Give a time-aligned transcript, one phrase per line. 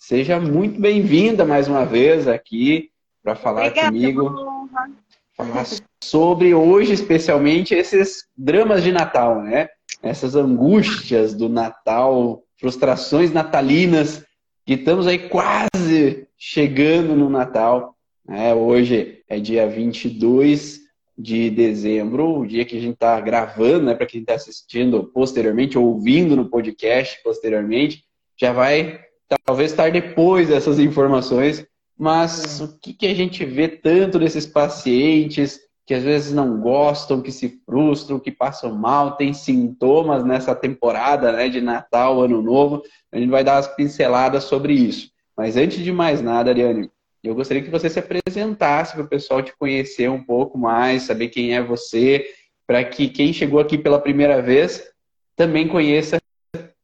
[0.00, 2.90] seja muito bem-vinda mais uma vez aqui
[3.22, 4.66] para falar Obrigada, comigo.
[5.36, 5.66] Falar
[6.02, 9.68] sobre hoje, especialmente, esses dramas de Natal, né?
[10.02, 14.24] Essas angústias do Natal, frustrações natalinas,
[14.64, 17.94] que estamos aí quase chegando no Natal.
[18.26, 18.54] Né?
[18.54, 20.80] Hoje é dia 22
[21.16, 25.76] de dezembro, o dia que a gente está gravando, né, para quem está assistindo posteriormente,
[25.76, 28.02] ouvindo no podcast posteriormente,
[28.38, 29.09] já vai
[29.44, 31.66] talvez estar depois dessas informações,
[31.98, 37.20] mas o que, que a gente vê tanto desses pacientes que às vezes não gostam,
[37.20, 42.82] que se frustram, que passam mal, tem sintomas nessa temporada né, de Natal, Ano Novo,
[43.10, 45.10] a gente vai dar as pinceladas sobre isso.
[45.36, 46.90] Mas antes de mais nada, Ariane,
[47.24, 51.28] eu gostaria que você se apresentasse para o pessoal te conhecer um pouco mais, saber
[51.28, 52.24] quem é você,
[52.66, 54.88] para que quem chegou aqui pela primeira vez
[55.34, 56.20] também conheça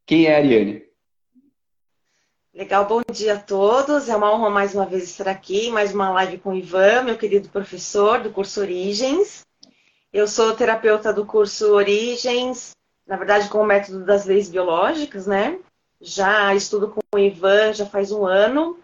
[0.05, 0.83] quem é a Ariane.
[2.57, 4.09] Legal, bom dia a todos.
[4.09, 7.19] É uma honra mais uma vez estar aqui, mais uma live com o Ivan, meu
[7.19, 9.45] querido professor do curso Origens.
[10.11, 12.71] Eu sou terapeuta do curso Origens,
[13.07, 15.59] na verdade com o método das leis biológicas, né?
[16.01, 18.79] Já estudo com o Ivan já faz um ano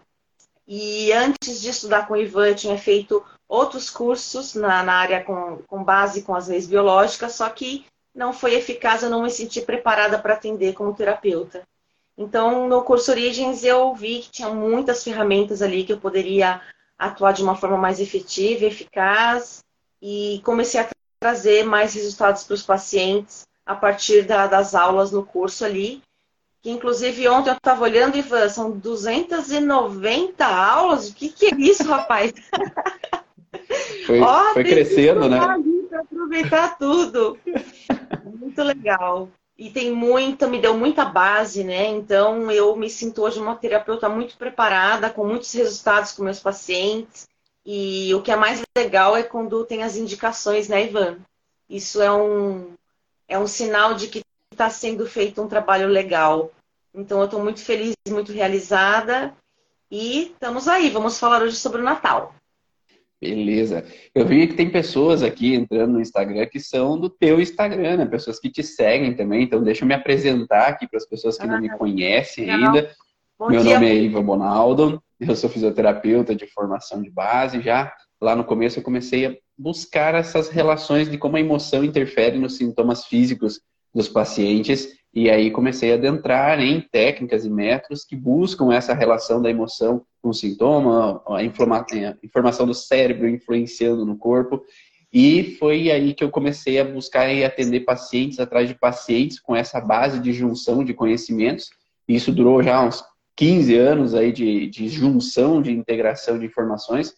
[0.67, 5.23] e antes de estudar com o Ivan, eu tinha feito outros cursos na, na área
[5.23, 9.31] com, com base com as leis biológicas, só que não foi eficaz, eu não me
[9.31, 11.63] senti preparada para atender como terapeuta.
[12.17, 16.61] Então, no curso Origens, eu vi que tinha muitas ferramentas ali que eu poderia
[16.97, 19.63] atuar de uma forma mais efetiva, eficaz,
[20.01, 25.25] e comecei a trazer mais resultados para os pacientes a partir da, das aulas no
[25.25, 26.03] curso ali
[26.63, 31.09] que inclusive ontem eu estava olhando, Ivan, são 290 aulas.
[31.09, 32.31] O que, que é isso, rapaz?
[34.07, 35.39] Foi, oh, foi crescendo, né?
[35.39, 37.37] Para aproveitar tudo.
[38.25, 39.29] Muito legal.
[39.57, 41.87] E tem muita, me deu muita base, né?
[41.87, 47.27] Então eu me sinto hoje uma terapeuta muito preparada, com muitos resultados com meus pacientes.
[47.65, 51.17] E o que é mais legal é quando tem as indicações, né, Ivan?
[51.69, 52.73] Isso é um,
[53.27, 54.21] é um sinal de que
[54.51, 56.51] está sendo feito um trabalho legal.
[56.93, 59.35] Então eu estou muito feliz, muito realizada
[59.89, 60.89] e estamos aí.
[60.89, 62.33] Vamos falar hoje sobre o Natal.
[63.23, 63.85] Beleza.
[64.13, 68.05] Eu vi que tem pessoas aqui entrando no Instagram que são do teu Instagram, né?
[68.05, 69.43] Pessoas que te seguem também.
[69.43, 72.91] Então deixa eu me apresentar aqui para as pessoas que ah, não me conhecem ainda.
[73.39, 73.75] Bom Meu dia.
[73.75, 75.01] nome é Iva Bonaldo.
[75.19, 77.61] Eu sou fisioterapeuta de formação de base.
[77.61, 82.37] Já lá no começo eu comecei a buscar essas relações de como a emoção interfere
[82.37, 83.61] nos sintomas físicos
[83.95, 89.39] dos pacientes e aí comecei a adentrar em técnicas e métodos que buscam essa relação
[89.39, 94.63] da emoção com o sintoma, a, informação do cérebro influenciando no corpo.
[95.11, 99.55] E foi aí que eu comecei a buscar e atender pacientes atrás de pacientes com
[99.55, 101.69] essa base de junção de conhecimentos.
[102.07, 103.03] Isso durou já uns
[103.35, 107.13] 15 anos aí de, de junção, de integração de informações.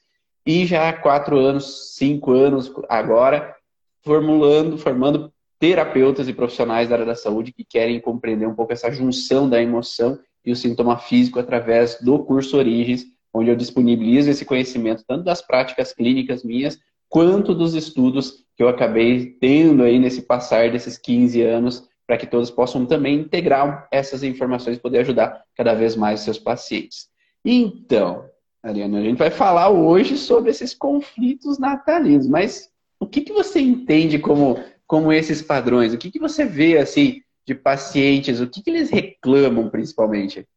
[0.46, 3.56] E já há quatro anos, cinco anos agora,
[4.04, 8.92] formulando, formando terapeutas e profissionais da área da saúde que querem compreender um pouco essa
[8.92, 14.46] junção da emoção e o sintoma físico através do curso Origens, onde eu disponibilizo esse
[14.46, 16.78] conhecimento tanto das práticas clínicas minhas,
[17.10, 22.28] quanto dos estudos que eu acabei tendo aí nesse passar desses 15 anos, para que
[22.28, 27.08] todos possam também integrar essas informações e poder ajudar cada vez mais seus pacientes.
[27.44, 28.26] Então,
[28.62, 33.60] Ariana, a gente vai falar hoje sobre esses conflitos natalinos, mas o que, que você
[33.60, 35.94] entende como como esses padrões?
[35.94, 38.40] O que, que você vê assim de pacientes?
[38.40, 40.48] O que, que eles reclamam principalmente?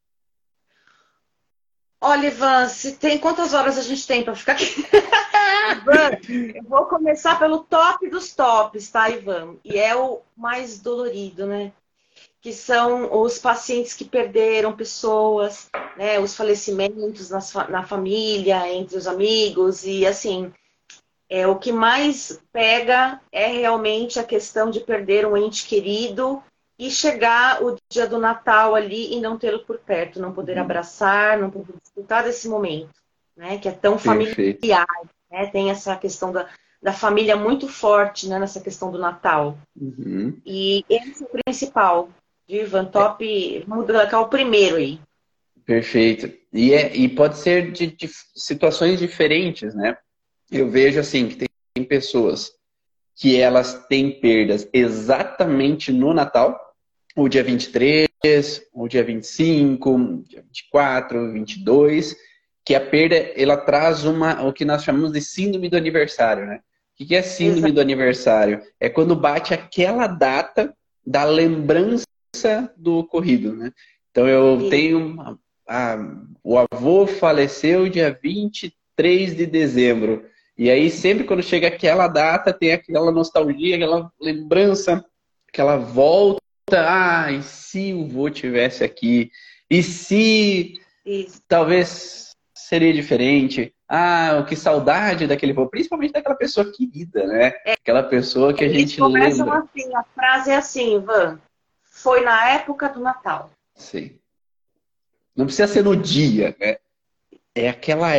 [2.01, 4.67] Olha, Ivan, se tem quantas horas a gente tem para ficar aqui?
[5.83, 9.57] Ivan, eu vou começar pelo top dos tops, tá, Ivan?
[9.65, 11.73] E é o mais dolorido, né?
[12.41, 16.21] Que são os pacientes que perderam pessoas, né?
[16.21, 20.53] Os falecimentos na, na família, entre os amigos, e assim,
[21.29, 26.43] é, o que mais pega é realmente a questão de perder um ente querido
[26.79, 30.63] e chegar o dia do Natal ali e não tê-lo por perto, não poder uhum.
[30.63, 32.91] abraçar, não poder disfrutar desse momento,
[33.37, 33.59] né?
[33.59, 34.61] Que é tão Perfeito.
[34.61, 34.87] familiar,
[35.31, 35.47] né?
[35.47, 36.49] Tem essa questão da,
[36.81, 38.39] da família muito forte, né?
[38.39, 39.59] Nessa questão do Natal.
[39.79, 40.39] Uhum.
[40.47, 42.09] E esse é o principal.
[42.49, 44.99] Ivan, top, vamos colocar o primeiro aí.
[45.67, 46.33] Perfeito.
[46.51, 49.99] E, é, e pode ser de, de situações diferentes, né?
[50.51, 52.53] Eu vejo assim que tem pessoas
[53.15, 56.59] que elas têm perdas exatamente no Natal,
[57.17, 58.09] o dia 23,
[58.73, 62.17] o dia 25, dia 24, 22,
[62.65, 66.61] que a perda ela traz uma o que nós chamamos de síndrome do aniversário, né?
[67.01, 67.75] O que é síndrome Exato.
[67.75, 68.63] do aniversário?
[68.79, 70.75] É quando bate aquela data
[71.05, 72.07] da lembrança
[72.77, 73.73] do ocorrido, né?
[74.11, 74.71] Então eu Sim.
[74.71, 75.99] tenho ah,
[76.43, 80.25] o avô faleceu dia 23 de dezembro.
[80.59, 85.05] E aí, sempre quando chega aquela data, tem aquela nostalgia, aquela lembrança,
[85.49, 86.43] aquela volta.
[86.73, 89.31] Ah, e se o vô tivesse aqui?
[89.71, 90.75] E se
[91.07, 91.41] Isso.
[91.47, 93.73] talvez seria diferente?
[93.89, 97.53] Ah, que saudade daquele vô, principalmente daquela pessoa querida, né?
[97.65, 97.73] É.
[97.75, 99.61] Aquela pessoa que a Eles gente lembra.
[99.61, 101.41] assim, a frase é assim, Ivan,
[101.85, 103.51] foi na época do Natal.
[103.77, 104.19] Sim.
[105.37, 106.79] Não precisa ser no dia, né?
[107.55, 108.11] É aquela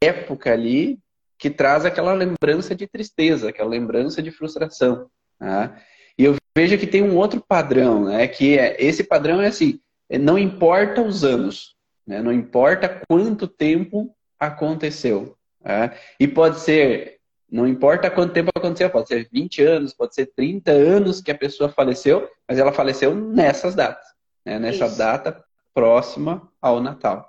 [0.00, 0.98] época ali
[1.40, 5.10] que traz aquela lembrança de tristeza, aquela lembrança de frustração.
[5.40, 5.74] Né?
[6.18, 8.28] E eu vejo que tem um outro padrão, né?
[8.28, 11.74] Que é, esse padrão é assim: é, não importa os anos,
[12.06, 12.20] né?
[12.20, 15.34] não importa quanto tempo aconteceu.
[15.64, 15.96] Né?
[16.20, 17.16] E pode ser,
[17.50, 21.38] não importa quanto tempo aconteceu, pode ser 20 anos, pode ser 30 anos que a
[21.38, 24.06] pessoa faleceu, mas ela faleceu nessas datas,
[24.44, 24.58] né?
[24.58, 24.98] nessa Isso.
[24.98, 27.26] data próxima ao Natal.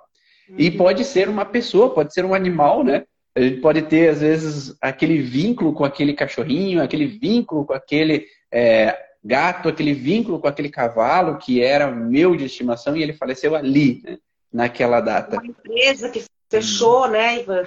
[0.50, 0.56] Uhum.
[0.58, 3.06] E pode ser uma pessoa, pode ser um animal, né?
[3.34, 8.26] A gente pode ter, às vezes, aquele vínculo com aquele cachorrinho, aquele vínculo com aquele
[8.52, 13.54] é, gato, aquele vínculo com aquele cavalo que era meu de estimação e ele faleceu
[13.54, 14.18] ali, né?
[14.52, 15.36] naquela data.
[15.36, 17.64] Uma empresa que fechou, né, Ivan?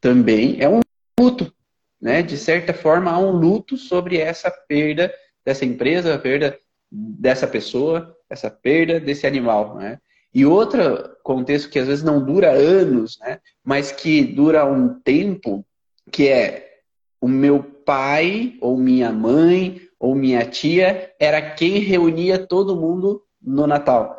[0.00, 0.80] Também é um
[1.18, 1.52] luto,
[2.00, 2.22] né?
[2.22, 5.12] De certa forma, há um luto sobre essa perda
[5.44, 6.56] dessa empresa, a perda
[6.90, 9.98] dessa pessoa, essa perda desse animal, né?
[10.34, 13.38] E outro contexto que às vezes não dura anos, né?
[13.64, 15.64] Mas que dura um tempo,
[16.10, 16.80] que é
[17.20, 23.66] o meu pai ou minha mãe ou minha tia era quem reunia todo mundo no
[23.66, 24.18] Natal.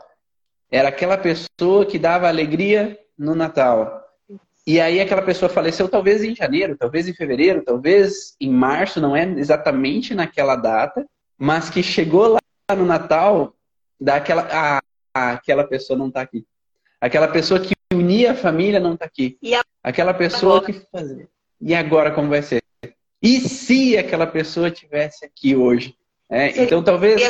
[0.71, 4.01] Era aquela pessoa que dava alegria no Natal.
[4.65, 9.15] E aí aquela pessoa faleceu talvez em janeiro, talvez em fevereiro, talvez em março, não
[9.15, 11.05] é exatamente naquela data,
[11.37, 13.53] mas que chegou lá no Natal,
[13.99, 14.81] daquela, ah,
[15.13, 16.45] aquela pessoa não está aqui.
[16.99, 19.37] Aquela pessoa que unia a família não está aqui.
[19.83, 20.73] Aquela pessoa agora?
[20.73, 21.27] que fazia.
[21.61, 22.61] E agora como vai ser?
[23.21, 25.95] E se aquela pessoa tivesse aqui hoje?
[26.29, 27.21] É, então talvez.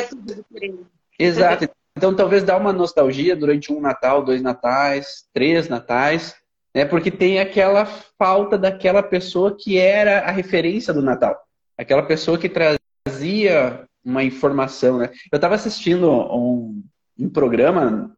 [1.18, 1.68] Exato.
[1.96, 6.34] Então talvez dá uma nostalgia durante um Natal, dois Natais, três Natais,
[6.74, 6.84] né?
[6.84, 11.40] Porque tem aquela falta daquela pessoa que era a referência do Natal.
[11.78, 15.10] Aquela pessoa que trazia uma informação, né?
[15.30, 16.82] Eu estava assistindo um,
[17.18, 18.16] um programa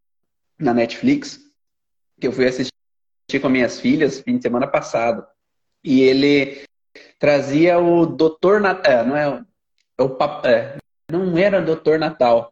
[0.59, 1.39] na Netflix
[2.19, 2.71] que eu fui assistir
[3.41, 5.25] com minhas filhas fim de semana passado.
[5.83, 6.63] E ele
[7.19, 9.29] trazia o Doutor Natal, é, não é,
[9.99, 10.77] o, é,
[11.11, 12.51] não era Doutor Natal,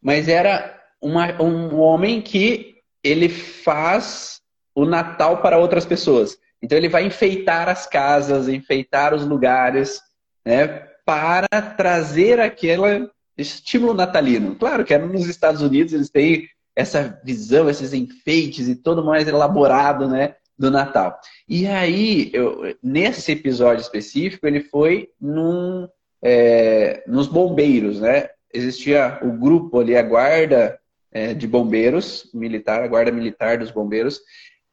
[0.00, 4.40] mas era uma, um homem que ele faz
[4.74, 6.38] o Natal para outras pessoas.
[6.62, 10.00] Então ele vai enfeitar as casas, enfeitar os lugares,
[10.44, 10.88] né?
[11.04, 14.54] para trazer aquele estímulo natalino.
[14.56, 20.08] Claro que nos Estados Unidos eles têm essa visão, esses enfeites e todo mais elaborado,
[20.08, 21.18] né, do Natal.
[21.48, 25.88] E aí, eu, nesse episódio específico, ele foi num,
[26.22, 28.28] é, nos bombeiros, né?
[28.52, 30.78] Existia o grupo ali, a guarda
[31.10, 34.20] é, de bombeiros militar, a guarda militar dos bombeiros,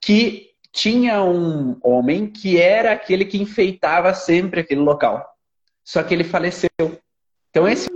[0.02, 5.26] que tinha um homem que era aquele que enfeitava sempre aquele local
[5.90, 6.70] só que ele faleceu.
[7.50, 7.90] Então, esse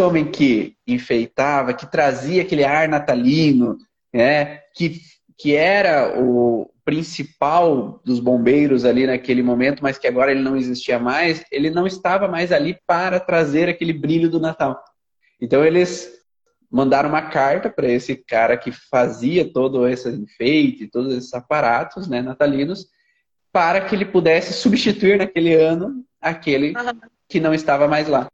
[0.00, 3.76] homem que enfeitava, que trazia aquele ar natalino,
[4.12, 5.00] né, que,
[5.38, 10.98] que era o principal dos bombeiros ali naquele momento, mas que agora ele não existia
[10.98, 14.80] mais, ele não estava mais ali para trazer aquele brilho do Natal.
[15.40, 16.16] Então, eles
[16.70, 22.22] mandaram uma carta para esse cara que fazia todo esse enfeite, todos esses aparatos né,
[22.22, 22.86] natalinos,
[23.52, 26.74] para que ele pudesse substituir naquele ano aquele
[27.28, 28.28] que não estava mais lá.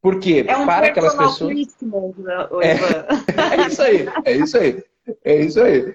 [0.00, 0.44] Por quê?
[0.46, 1.54] É um Para aquelas pessoas.
[2.62, 4.84] É, é isso aí, é isso aí,
[5.24, 5.94] é isso aí.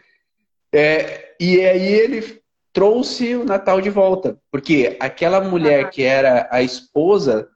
[0.74, 2.42] É, e aí ele
[2.74, 7.50] trouxe o Natal de volta, porque aquela mulher que era a esposa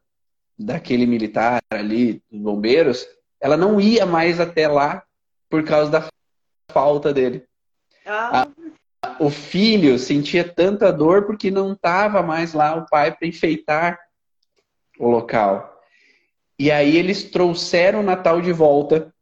[0.57, 3.05] daquele militar ali, dos bombeiros,
[3.39, 5.03] ela não ia mais até lá
[5.49, 6.07] por causa da
[6.71, 7.45] falta dele.
[8.05, 8.47] Ah.
[9.03, 13.99] A, o filho sentia tanta dor porque não estava mais lá o pai para enfeitar
[14.99, 15.74] o local.
[16.57, 19.13] E aí eles trouxeram o Natal de volta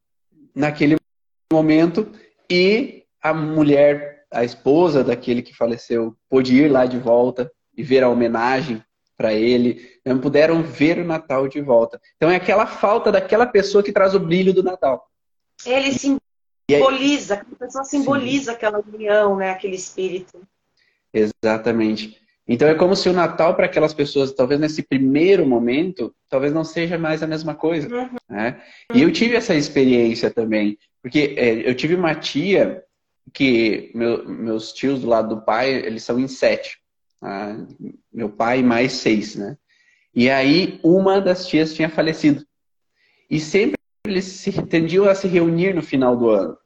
[0.56, 0.98] naquele
[1.52, 2.12] momento
[2.50, 8.04] e a mulher, a esposa daquele que faleceu, pôde ir lá de volta e ver
[8.04, 8.84] a homenagem
[9.18, 10.00] para ele.
[10.06, 12.00] Não puderam ver o Natal de volta.
[12.16, 15.08] Então é aquela falta daquela pessoa que traz o brilho do Natal.
[15.66, 18.58] Ele simboliza, a pessoa simboliza Sim.
[18.58, 19.50] aquela união, né?
[19.52, 20.42] aquele espírito.
[21.14, 22.23] Exatamente.
[22.48, 26.64] Então é como se o Natal para aquelas pessoas, talvez nesse primeiro momento, talvez não
[26.64, 27.88] seja mais a mesma coisa.
[27.94, 28.10] Uhum.
[28.30, 28.62] Né?
[28.94, 32.84] E eu tive essa experiência também, porque é, eu tive uma tia
[33.32, 36.80] que meu, meus tios do lado do pai, eles são em sete.
[37.22, 37.58] Tá?
[38.12, 39.58] Meu pai mais seis, né?
[40.14, 42.46] E aí uma das tias tinha falecido.
[43.30, 46.58] E sempre eles se, tendiam a se reunir no final do ano.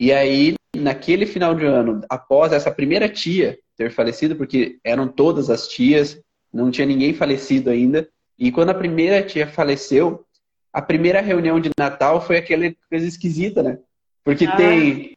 [0.00, 5.50] E aí, naquele final de ano, após essa primeira tia ter falecido, porque eram todas
[5.50, 6.20] as tias,
[6.52, 8.08] não tinha ninguém falecido ainda.
[8.38, 10.24] E quando a primeira tia faleceu,
[10.72, 13.78] a primeira reunião de Natal foi aquela coisa esquisita, né?
[14.24, 14.56] Porque ah.
[14.56, 15.16] tem.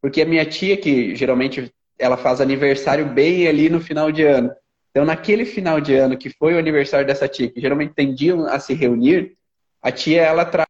[0.00, 4.52] Porque a minha tia, que geralmente ela faz aniversário bem ali no final de ano.
[4.90, 8.58] Então, naquele final de ano, que foi o aniversário dessa tia, que geralmente tendiam a
[8.60, 9.36] se reunir,
[9.82, 10.68] a tia, ela traz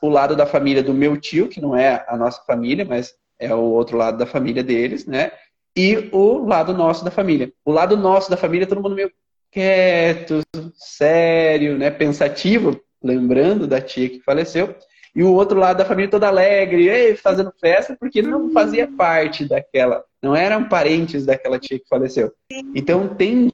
[0.00, 3.54] o lado da família do meu tio, que não é a nossa família, mas é
[3.54, 5.32] o outro lado da família deles, né?
[5.76, 7.52] E o lado nosso da família.
[7.64, 9.10] O lado nosso da família, todo mundo meio
[9.50, 10.40] quieto,
[10.74, 11.90] sério, né?
[11.90, 14.74] Pensativo, lembrando da tia que faleceu,
[15.14, 20.02] e o outro lado da família todo alegre, fazendo festa, porque não fazia parte daquela,
[20.22, 22.32] não eram parentes daquela tia que faleceu.
[22.74, 23.52] Então tende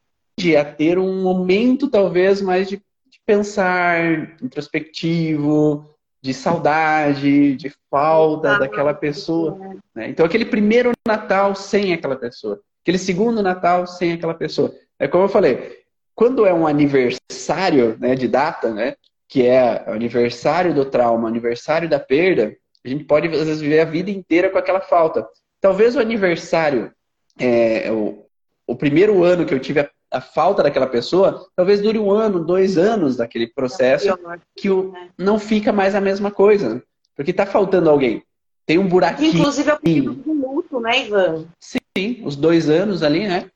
[0.56, 5.84] a ter um momento talvez mais de, de pensar introspectivo,
[6.20, 9.58] de saudade, de falta daquela pessoa.
[9.94, 10.08] Né?
[10.08, 14.74] Então aquele primeiro Natal sem aquela pessoa, aquele segundo Natal sem aquela pessoa.
[14.98, 15.78] É como eu falei,
[16.14, 18.96] quando é um aniversário né, de data, né,
[19.28, 23.80] que é o aniversário do trauma, aniversário da perda, a gente pode, às vezes, viver
[23.80, 25.26] a vida inteira com aquela falta.
[25.60, 26.92] Talvez o aniversário,
[27.38, 28.24] é, o,
[28.66, 32.44] o primeiro ano que eu tive a, a, falta daquela pessoa, talvez dure um ano,
[32.44, 34.18] dois anos daquele processo,
[34.56, 36.82] que o, não fica mais a mesma coisa.
[37.16, 38.22] Porque está faltando alguém.
[38.64, 39.34] Tem um buraquinho.
[39.34, 41.46] Inclusive é o período do luto, né, Ivan?
[41.58, 43.50] Sim, os dois anos ali, né?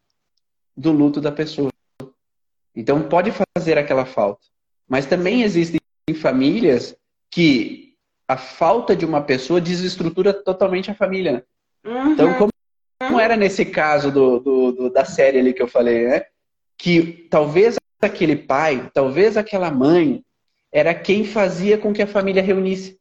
[0.76, 1.70] Do luto da pessoa.
[2.74, 4.40] Então pode fazer aquela falta.
[4.88, 5.80] Mas também existem
[6.20, 6.96] famílias
[7.30, 7.94] que
[8.26, 11.32] a falta de uma pessoa desestrutura totalmente a família.
[11.32, 11.42] Né?
[11.84, 12.12] Uhum.
[12.12, 12.50] Então, como,
[12.98, 16.24] como, era nesse caso do, do, do, da série ali que eu falei, né?
[16.76, 20.24] Que talvez aquele pai, talvez aquela mãe,
[20.72, 22.98] era quem fazia com que a família reunisse.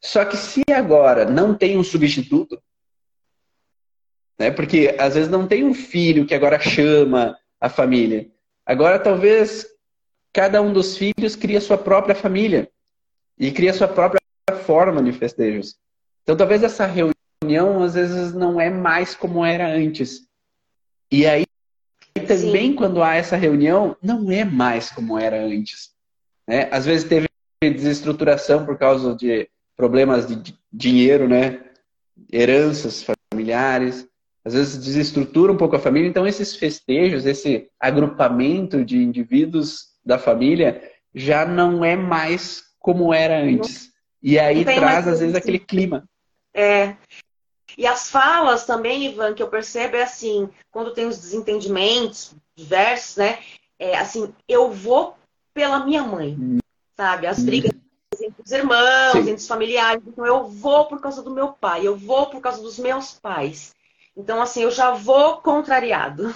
[0.00, 2.60] Só que se agora não tem um substituto,
[4.38, 4.50] né?
[4.50, 8.28] Porque às vezes não tem um filho que agora chama a família.
[8.66, 9.66] Agora talvez
[10.32, 12.70] cada um dos filhos cria sua própria família
[13.38, 14.20] e cria sua própria
[14.64, 15.76] forma de festejos.
[16.22, 20.26] Então, talvez essa reunião às vezes não é mais como era antes.
[21.10, 21.44] E aí
[22.40, 22.74] também Sim.
[22.74, 25.90] quando há essa reunião não é mais como era antes.
[26.46, 26.68] Né?
[26.70, 27.28] Às vezes teve
[27.62, 31.60] desestruturação por causa de problemas de dinheiro, né?
[32.32, 34.06] Heranças familiares.
[34.44, 36.08] Às vezes desestrutura um pouco a família.
[36.08, 40.82] Então esses festejos, esse agrupamento de indivíduos da família
[41.14, 43.92] já não é mais como era antes.
[44.22, 46.04] E aí traz, às vezes, aquele clima.
[46.54, 46.96] É.
[47.76, 53.16] E as falas também, Ivan, que eu percebo é assim, quando tem os desentendimentos diversos,
[53.16, 53.38] né?
[53.78, 55.16] É assim, eu vou
[55.54, 56.58] pela minha mãe, hum.
[56.96, 57.26] sabe?
[57.26, 58.24] As brigas hum.
[58.24, 59.18] entre os irmãos, Sim.
[59.20, 60.02] entre os familiares.
[60.06, 63.74] Então, eu vou por causa do meu pai, eu vou por causa dos meus pais.
[64.16, 66.34] Então, assim, eu já vou contrariado.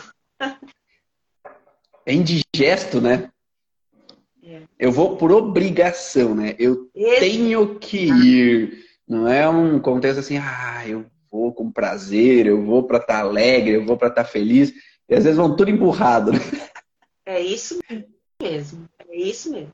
[2.04, 3.30] É indigesto, né?
[4.42, 4.62] É.
[4.78, 6.54] Eu vou por obrigação, né?
[6.58, 7.20] Eu Esse...
[7.20, 8.86] tenho que ir.
[9.06, 11.04] Não é um contexto assim, ah, eu
[11.36, 14.72] vou com prazer, eu vou para estar tá alegre, eu vou para estar tá feliz.
[15.08, 16.32] E às vezes vão tudo empurrado.
[16.32, 16.38] Né?
[17.24, 17.78] É isso
[18.40, 18.88] mesmo.
[19.08, 19.70] É isso mesmo.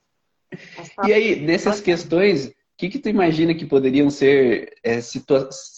[1.06, 4.98] E aí, nessas questões, o que, que tu imagina que poderiam ser é,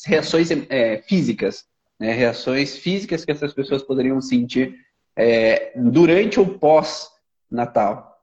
[0.06, 1.64] reações é, físicas?
[1.98, 2.12] Né?
[2.12, 4.76] Reações físicas que essas pessoas poderiam sentir
[5.16, 8.20] é, durante ou pós-Natal?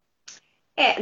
[0.77, 1.01] É,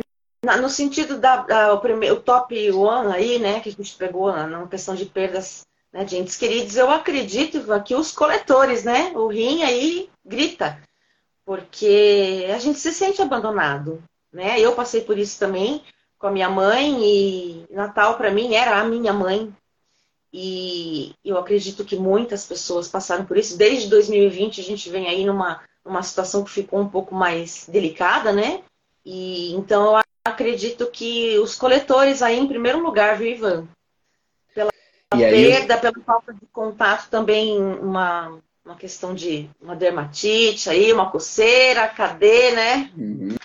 [0.58, 4.32] no sentido da, da o, primeiro, o top one aí, né, que a gente pegou
[4.32, 9.12] na, na questão de perdas né, de entes queridos, eu acredito que os coletores, né,
[9.15, 10.81] o rim aí grita,
[11.46, 14.60] porque a gente se sente abandonado, né?
[14.60, 15.81] Eu passei por isso também
[16.19, 19.51] com a minha mãe e Natal para mim era a minha mãe.
[20.31, 23.58] E eu acredito que muitas pessoas passaram por isso.
[23.58, 28.31] Desde 2020 a gente vem aí numa, numa situação que ficou um pouco mais delicada,
[28.31, 28.62] né?
[29.03, 33.67] E então eu acredito que os coletores aí em primeiro lugar, viu, Ivan?
[35.10, 35.80] Pela perda, eu...
[35.80, 42.51] pela falta de contato também uma, uma questão de uma dermatite aí, uma coceira, cadê,
[42.51, 42.92] né?
[42.98, 43.36] Uhum.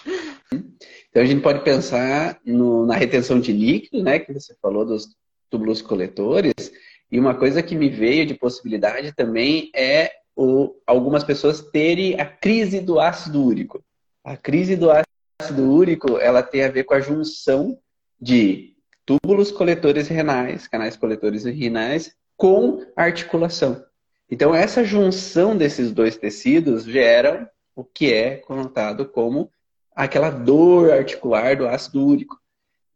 [1.11, 4.19] Então a gente pode pensar no, na retenção de líquido, né?
[4.19, 5.15] Que você falou dos
[5.49, 6.73] túbulos coletores.
[7.11, 12.27] E uma coisa que me veio de possibilidade também é o, algumas pessoas terem a
[12.27, 13.83] crise do ácido úrico.
[14.25, 15.05] A crise do ácido
[15.41, 17.79] ácido úrico, ela tem a ver com a junção
[18.21, 18.74] de
[19.05, 23.85] túbulos coletores renais, canais coletores renais com articulação.
[24.31, 29.51] Então, essa junção desses dois tecidos gera o que é conotado como
[29.95, 32.41] aquela dor articular do ácido úrico.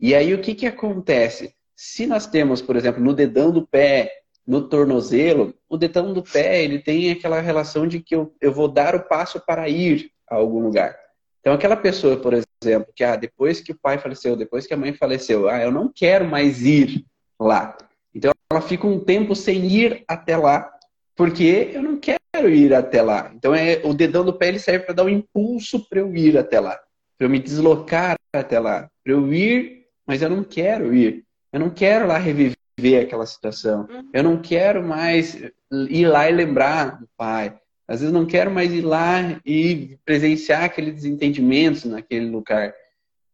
[0.00, 1.54] E aí, o que, que acontece?
[1.76, 6.64] Se nós temos, por exemplo, no dedão do pé, no tornozelo, o dedão do pé
[6.64, 10.36] ele tem aquela relação de que eu, eu vou dar o passo para ir a
[10.36, 10.98] algum lugar.
[11.40, 14.76] Então, aquela pessoa, por exemplo, que ah, depois que o pai faleceu, depois que a
[14.76, 17.04] mãe faleceu, ah, eu não quero mais ir
[17.38, 17.76] lá.
[18.14, 20.70] Então, ela fica um tempo sem ir até lá,
[21.14, 23.30] porque eu não quero ir até lá.
[23.34, 26.36] Então, é, o dedão do pé ele serve para dar um impulso para eu ir
[26.36, 26.78] até lá,
[27.16, 31.24] para eu me deslocar até lá, para eu ir, mas eu não quero ir.
[31.52, 32.56] Eu não quero lá reviver
[33.02, 33.86] aquela situação.
[33.90, 34.10] Uhum.
[34.12, 35.34] Eu não quero mais
[35.70, 37.56] ir lá e lembrar do pai.
[37.88, 42.74] Às vezes não quero mais ir lá e presenciar aqueles desentendimentos naquele lugar.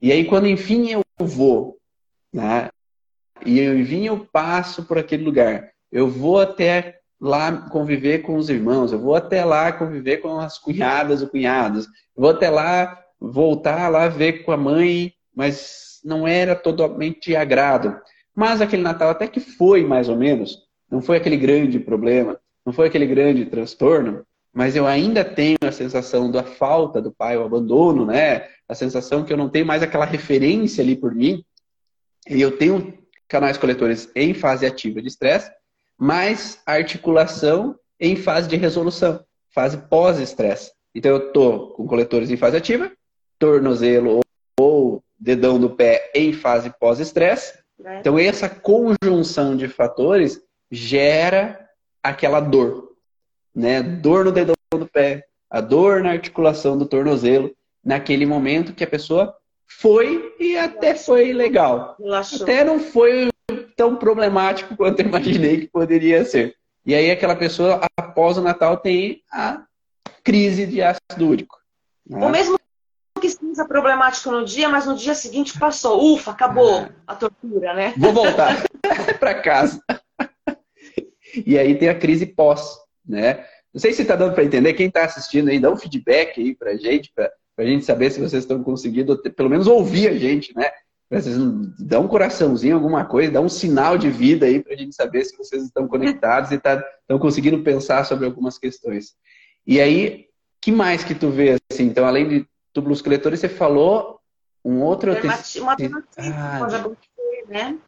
[0.01, 1.77] E aí, quando enfim eu vou,
[2.33, 2.71] né?
[3.45, 8.49] E eu, enfim eu passo por aquele lugar, eu vou até lá conviver com os
[8.49, 13.89] irmãos, eu vou até lá conviver com as cunhadas ou cunhados, vou até lá voltar
[13.89, 17.99] lá ver com a mãe, mas não era totalmente de agrado.
[18.35, 20.59] Mas aquele Natal até que foi mais ou menos,
[20.91, 25.73] não foi aquele grande problema, não foi aquele grande transtorno, mas eu ainda tenho a
[25.73, 28.47] sensação da falta do pai, o abandono, né?
[28.69, 31.45] A sensação que eu não tenho mais aquela referência ali por mim.
[32.29, 32.97] E eu tenho
[33.27, 35.51] canais coletores em fase ativa de estresse,
[35.99, 40.71] mas articulação em fase de resolução, fase pós-estresse.
[40.95, 42.93] Então eu tô com coletores em fase ativa,
[43.41, 44.21] tornozelo
[44.59, 47.59] ou dedão do pé em fase pós-estresse.
[47.77, 47.99] Né?
[47.99, 51.59] Então essa conjunção de fatores gera
[52.01, 52.84] aquela dor
[53.55, 53.83] né?
[53.83, 58.89] Dor no dedão do pé, a dor na articulação do tornozelo, naquele momento que a
[58.89, 59.35] pessoa
[59.67, 61.97] foi e até foi legal.
[61.99, 62.43] Relaxou.
[62.43, 63.29] Até não foi
[63.77, 66.55] tão problemático quanto eu imaginei que poderia ser.
[66.87, 69.63] E aí aquela pessoa, após o Natal, tem a
[70.23, 71.57] crise de ácido úrico.
[72.07, 72.23] Né?
[72.23, 72.59] Ou mesmo
[73.21, 76.13] que seja problemático no dia, mas no dia seguinte passou.
[76.13, 76.91] Ufa, acabou é.
[77.07, 77.95] a tortura, né?
[77.97, 78.63] Vou voltar
[79.19, 79.83] para casa.
[81.47, 83.45] e aí tem a crise pós né?
[83.73, 84.73] Não sei se está dando para entender.
[84.75, 88.11] Quem está assistindo aí, dá um feedback aí para a gente, para a gente saber
[88.11, 90.71] se vocês estão conseguindo, pelo menos ouvir a gente, né?
[91.11, 91.37] Vocês
[91.79, 95.25] dão um coraçãozinho, alguma coisa, dá um sinal de vida aí para a gente saber
[95.25, 99.15] se vocês estão conectados e tá, estão conseguindo pensar sobre algumas questões.
[99.67, 100.27] E aí,
[100.61, 101.85] que mais que tu vê assim?
[101.85, 102.47] Então, além de
[103.03, 104.19] coletores, você falou
[104.65, 105.13] um outro...
[105.13, 105.19] Uma
[106.17, 106.67] ah,
[107.49, 107.79] né?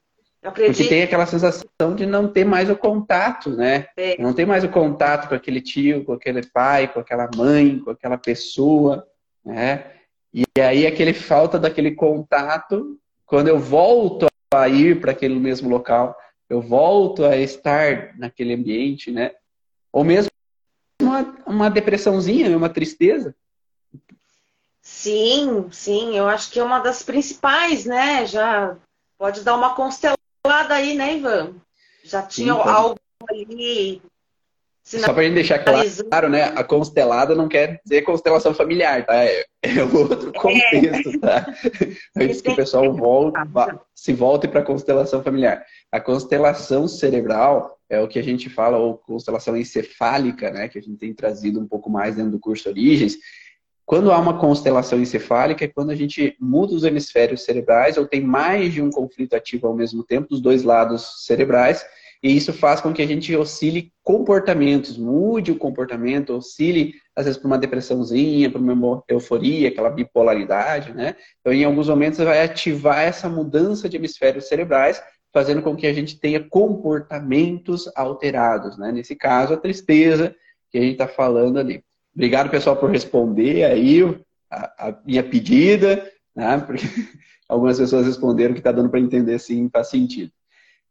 [0.52, 3.86] Porque tem aquela sensação de não ter mais o contato, né?
[3.96, 4.20] É.
[4.20, 7.90] Não ter mais o contato com aquele tio, com aquele pai, com aquela mãe, com
[7.90, 9.06] aquela pessoa,
[9.44, 9.92] né?
[10.32, 16.16] E aí aquele falta daquele contato, quando eu volto a ir para aquele mesmo local,
[16.48, 19.32] eu volto a estar naquele ambiente, né?
[19.92, 20.30] Ou mesmo
[21.00, 23.34] uma, uma depressãozinha, uma tristeza.
[24.80, 28.24] Sim, sim, eu acho que é uma das principais, né?
[28.26, 28.76] Já
[29.18, 30.15] pode dar uma constelada
[30.46, 31.54] lado aí, né, Ivan?
[32.04, 34.02] Já tinha algo ali.
[34.86, 36.44] Só para gente deixar claro, né?
[36.54, 39.16] A constelada não quer dizer constelação familiar, tá?
[39.16, 40.38] É, é outro é.
[40.38, 41.44] contexto, tá?
[42.16, 43.36] Antes que o pessoal volte,
[43.92, 45.64] se volte para a constelação familiar.
[45.90, 50.68] A constelação cerebral é o que a gente fala, ou constelação encefálica, né?
[50.68, 53.16] Que a gente tem trazido um pouco mais dentro do curso Origens,
[53.86, 58.20] quando há uma constelação encefálica é quando a gente muda os hemisférios cerebrais ou tem
[58.20, 61.86] mais de um conflito ativo ao mesmo tempo dos dois lados cerebrais,
[62.20, 67.38] e isso faz com que a gente oscile comportamentos, mude o comportamento, oscile às vezes
[67.38, 71.14] para uma depressãozinha, para uma euforia, aquela bipolaridade, né?
[71.40, 75.00] Então, em alguns momentos vai ativar essa mudança de hemisférios cerebrais,
[75.32, 78.90] fazendo com que a gente tenha comportamentos alterados, né?
[78.90, 80.34] Nesse caso, a tristeza
[80.72, 81.85] que a gente está falando ali.
[82.16, 84.02] Obrigado, pessoal, por responder aí
[84.50, 86.56] a, a minha pedida, né?
[86.66, 86.86] Porque
[87.46, 90.32] algumas pessoas responderam que está dando para entender sim, faz sentido.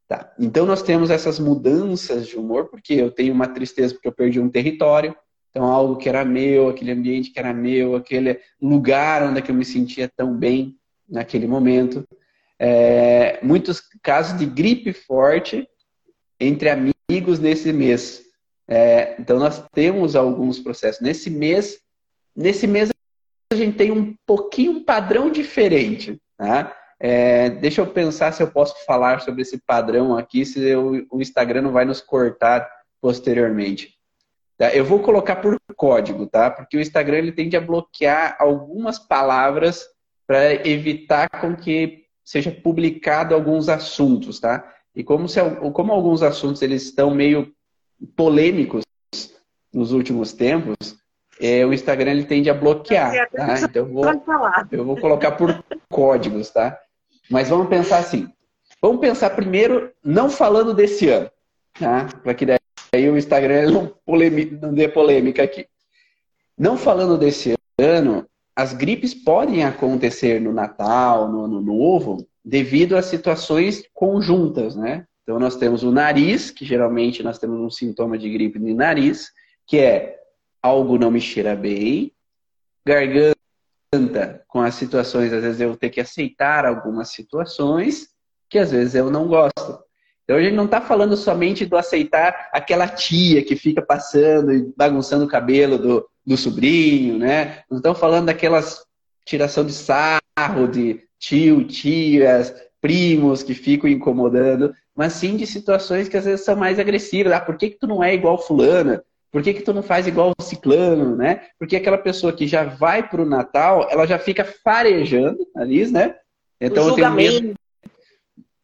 [0.07, 0.31] Tá.
[0.39, 4.39] Então nós temos essas mudanças de humor, porque eu tenho uma tristeza porque eu perdi
[4.39, 5.15] um território,
[5.49, 9.55] então algo que era meu, aquele ambiente que era meu, aquele lugar onde é eu
[9.55, 10.75] me sentia tão bem
[11.09, 12.07] naquele momento.
[12.59, 15.67] É, muitos casos de gripe forte
[16.39, 18.24] entre amigos nesse mês.
[18.67, 21.01] É, então nós temos alguns processos.
[21.01, 21.79] Nesse mês,
[22.35, 22.89] nesse mês
[23.51, 26.19] a gente tem um pouquinho um padrão diferente.
[26.37, 26.75] Tá?
[26.99, 31.21] É, deixa eu pensar se eu posso falar sobre esse padrão aqui, se eu, o
[31.21, 32.69] Instagram não vai nos cortar
[33.01, 33.93] posteriormente.
[34.57, 34.73] Tá?
[34.73, 36.49] Eu vou colocar por código, tá?
[36.49, 39.85] Porque o Instagram ele tende a bloquear algumas palavras
[40.25, 44.73] para evitar com que seja publicado alguns assuntos, tá?
[44.95, 45.39] E como, se,
[45.73, 47.53] como alguns assuntos eles estão meio
[48.15, 48.83] polêmicos
[49.73, 50.75] nos últimos tempos,
[51.39, 53.59] é, o Instagram ele tende a bloquear, tá?
[53.59, 54.05] Então eu vou,
[54.71, 56.79] eu vou colocar por códigos, tá?
[57.29, 58.29] Mas vamos pensar assim.
[58.81, 61.29] Vamos pensar primeiro, não falando desse ano,
[61.79, 62.07] tá?
[62.23, 65.67] Para que daí o Instagram não, polemi, não dê polêmica aqui.
[66.57, 73.01] Não falando desse ano, as gripes podem acontecer no Natal, no Ano Novo, devido a
[73.01, 75.05] situações conjuntas, né?
[75.25, 79.31] Então nós temos o nariz, que geralmente nós temos um sintoma de gripe no nariz,
[79.65, 80.19] que é
[80.61, 82.13] algo não me cheira bem,
[82.85, 83.35] garganta
[84.47, 88.09] com as situações, às vezes eu ter que aceitar algumas situações
[88.47, 89.83] que às vezes eu não gosto.
[90.23, 94.71] Então a gente não está falando somente do aceitar aquela tia que fica passando e
[94.77, 97.63] bagunçando o cabelo do, do sobrinho, né?
[97.69, 98.85] Não estamos falando daquelas
[99.25, 106.15] tiração de sarro de tio, tias, primos que ficam incomodando, mas sim de situações que
[106.15, 107.33] às vezes são mais agressivas.
[107.33, 109.03] Ah, por que, que tu não é igual fulana?
[109.31, 111.41] Por que, que tu não faz igual o ciclano, né?
[111.59, 116.15] Porque aquela pessoa que já vai para o Natal, ela já fica farejando ali, né?
[116.61, 117.53] Então eu tenho medo,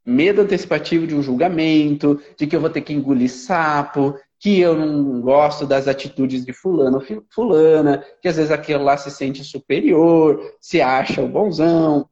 [0.06, 4.76] medo antecipativo de um julgamento, de que eu vou ter que engolir sapo, que eu
[4.76, 9.44] não gosto das atitudes de fulano ou fulana, que às vezes aquele lá se sente
[9.44, 12.08] superior, se acha o bonzão,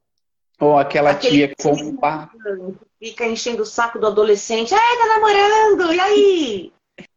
[0.59, 2.29] ou aquela Aquele tia que compa...
[2.99, 6.73] fica enchendo o saco do adolescente, ai, tá namorando, e aí?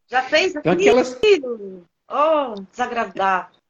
[0.09, 1.19] Já fez então, aquelas...
[2.09, 3.63] Oh, desagradável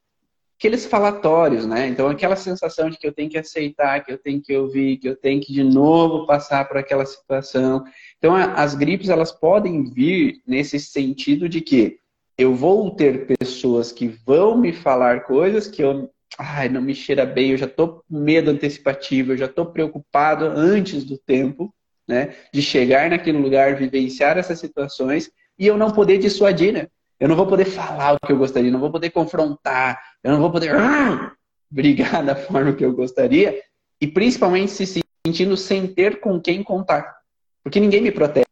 [0.63, 1.89] aqueles falatórios, né?
[1.89, 5.09] Então, aquela sensação de que eu tenho que aceitar, que eu tenho que ouvir, que
[5.09, 7.83] eu tenho que de novo passar por aquela situação.
[8.17, 11.99] Então, as gripes, elas podem vir nesse sentido de que
[12.37, 17.25] eu vou ter pessoas que vão me falar coisas que eu, ai, não me cheira
[17.25, 21.73] bem, eu já tô com medo antecipativo, eu já tô preocupado antes do tempo,
[22.07, 22.35] né?
[22.53, 26.87] De chegar naquele lugar, vivenciar essas situações e eu não poder dissuadir, né?
[27.19, 30.41] Eu não vou poder falar o que eu gostaria, não vou poder confrontar, eu não
[30.41, 31.31] vou poder uh,
[31.69, 33.61] brigar da forma que eu gostaria,
[34.01, 37.15] e principalmente se sentindo sem ter com quem contar.
[37.63, 38.45] Porque ninguém me protege,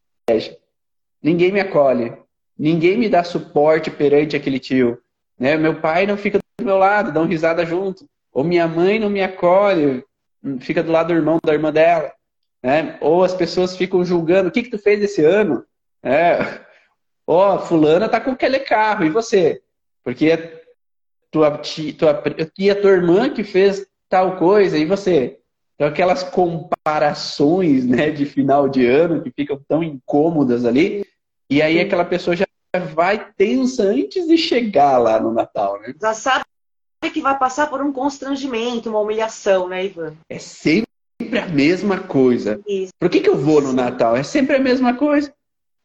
[1.22, 2.16] ninguém me acolhe,
[2.58, 4.98] ninguém me dá suporte perante aquele tio.
[5.38, 5.56] Né?
[5.56, 8.08] Meu pai não fica do meu lado, uma risada junto.
[8.32, 10.04] Ou minha mãe não me acolhe,
[10.60, 12.12] fica do lado do irmão da irmã dela.
[12.62, 12.96] Né?
[13.00, 15.64] Ou as pessoas ficam julgando, o que, que tu fez esse ano?
[16.02, 16.62] É,
[17.26, 19.62] Ó, oh, fulana tá com aquele carro, e você?
[20.02, 20.62] Porque é
[21.30, 21.60] tua,
[21.96, 22.22] tua,
[22.58, 25.38] e a tua irmã que fez tal coisa, e você?
[25.74, 31.06] Então, aquelas comparações né, de final de ano que ficam tão incômodas ali,
[31.48, 32.44] e aí aquela pessoa já
[32.94, 35.94] vai tensa antes de chegar lá no Natal, né?
[36.00, 36.44] Já sabe
[37.10, 40.14] que vai passar por um constrangimento, uma humilhação, né, Ivan?
[40.28, 40.86] É sempre
[41.40, 42.60] a mesma coisa.
[42.66, 42.92] Isso.
[42.98, 44.16] Por que, que eu vou no Natal?
[44.16, 45.32] É sempre a mesma coisa.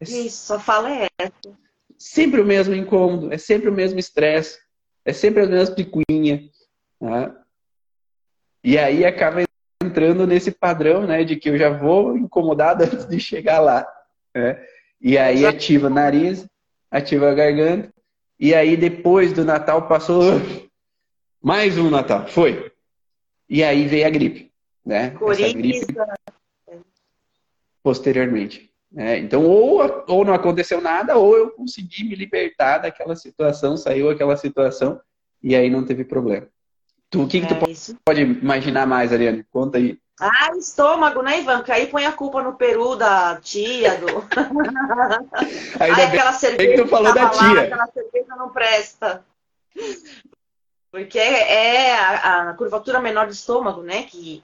[0.01, 1.57] Isso, só fala essa.
[1.97, 4.59] Sempre o mesmo incômodo, é sempre o mesmo estresse,
[5.03, 6.43] é sempre a mesma picuinha.
[7.01, 7.33] Né?
[8.63, 9.43] E aí acaba
[9.83, 13.87] entrando nesse padrão, né, de que eu já vou incomodado antes de chegar lá.
[14.35, 14.63] Né?
[15.01, 16.45] E aí ativa o nariz,
[16.91, 17.91] ativa a garganta,
[18.39, 20.23] e aí depois do Natal passou
[21.47, 22.69] mais um Natal, foi.
[23.49, 24.51] E aí veio a gripe,
[24.85, 25.15] né?
[25.31, 25.95] Essa gripe
[27.81, 28.69] posteriormente.
[28.93, 34.09] É, então, ou, ou não aconteceu nada, ou eu consegui me libertar daquela situação, saiu
[34.09, 34.99] aquela situação,
[35.41, 36.47] e aí não teve problema.
[37.09, 39.45] Tu, o que, é que tu pode, pode, imaginar mais, Ariane?
[39.49, 39.97] Conta aí.
[40.19, 41.63] Ah, estômago, né, Ivan?
[41.63, 44.07] Que aí põe a culpa no peru da tia, do.
[45.79, 47.53] aí aquela cerveja que tu falou da tia.
[47.53, 49.23] Lá, aquela cerveja não presta.
[50.91, 54.03] Porque é, é a, a, curvatura menor do estômago, né?
[54.03, 54.43] Que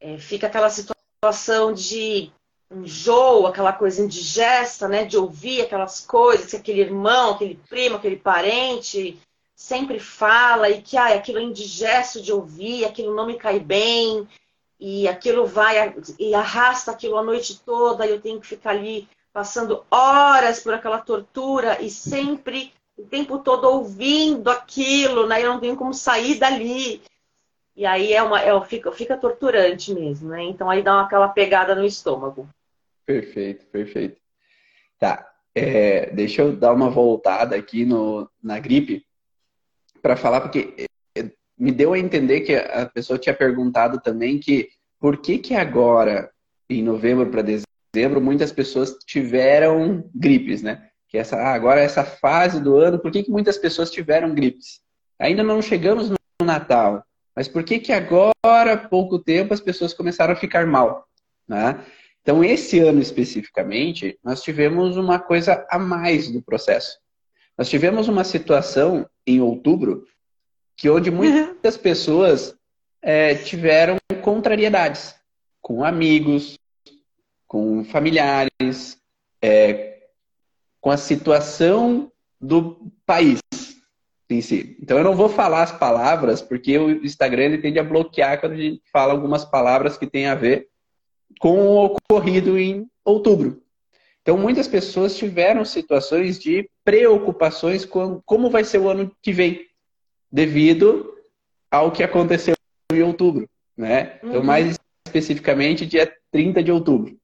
[0.00, 2.32] é, fica aquela situação de
[2.70, 5.04] enjoo, aquela coisa indigesta, né?
[5.04, 9.18] De ouvir aquelas coisas que aquele irmão, aquele primo, aquele parente
[9.60, 14.26] sempre fala e que ah, aquilo é indigesto de ouvir, aquilo não me cai bem
[14.80, 19.06] e aquilo vai e arrasta aquilo a noite toda e eu tenho que ficar ali
[19.34, 25.42] passando horas por aquela tortura e sempre o tempo todo ouvindo aquilo, né?
[25.42, 27.02] Eu não tenho como sair dali.
[27.74, 30.42] E aí é uma, é, fica, fica torturante mesmo, né?
[30.42, 32.48] Então aí dá uma, aquela pegada no estômago.
[33.06, 34.20] Perfeito, perfeito.
[34.98, 35.26] Tá.
[35.54, 39.04] É, deixa eu dar uma voltada aqui no, na gripe
[40.02, 40.86] para falar, porque
[41.16, 45.54] é, me deu a entender que a pessoa tinha perguntado também que por que que
[45.54, 46.30] agora,
[46.68, 50.89] em novembro para dezembro, muitas pessoas tiveram gripes, né?
[51.10, 54.80] Que essa, ah, agora essa fase do ano, por que, que muitas pessoas tiveram gripes?
[55.18, 59.92] Ainda não chegamos no Natal, mas por que que agora, há pouco tempo, as pessoas
[59.92, 61.04] começaram a ficar mal,
[61.48, 61.84] né?
[62.22, 66.98] Então, esse ano especificamente, nós tivemos uma coisa a mais do processo.
[67.58, 70.06] Nós tivemos uma situação em outubro
[70.76, 72.54] que onde muitas pessoas
[73.02, 75.14] é, tiveram contrariedades
[75.60, 76.58] com amigos,
[77.46, 78.98] com familiares,
[79.42, 79.99] é,
[80.80, 83.38] com a situação do país
[84.28, 84.76] em si.
[84.80, 88.52] Então eu não vou falar as palavras, porque o Instagram ele tende a bloquear quando
[88.52, 90.68] a gente fala algumas palavras que têm a ver
[91.38, 93.62] com o ocorrido em outubro.
[94.22, 99.66] Então muitas pessoas tiveram situações de preocupações com como vai ser o ano que vem,
[100.30, 101.12] devido
[101.70, 102.54] ao que aconteceu
[102.92, 104.18] em outubro, né?
[104.22, 104.44] Então, uhum.
[104.44, 107.16] mais especificamente, dia 30 de outubro.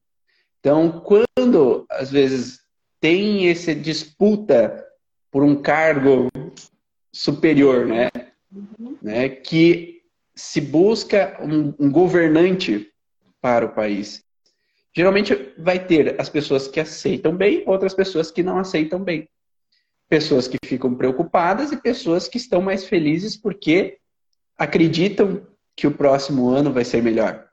[0.59, 2.59] Então, quando, às vezes,
[2.99, 4.85] tem essa disputa
[5.31, 6.29] por um cargo
[7.11, 8.09] superior, né?
[8.51, 8.97] Uhum.
[9.01, 9.29] né?
[9.29, 10.01] Que
[10.35, 12.91] se busca um, um governante
[13.41, 14.23] para o país.
[14.95, 19.27] Geralmente vai ter as pessoas que aceitam bem, outras pessoas que não aceitam bem
[20.09, 23.97] pessoas que ficam preocupadas e pessoas que estão mais felizes porque
[24.57, 27.47] acreditam que o próximo ano vai ser melhor.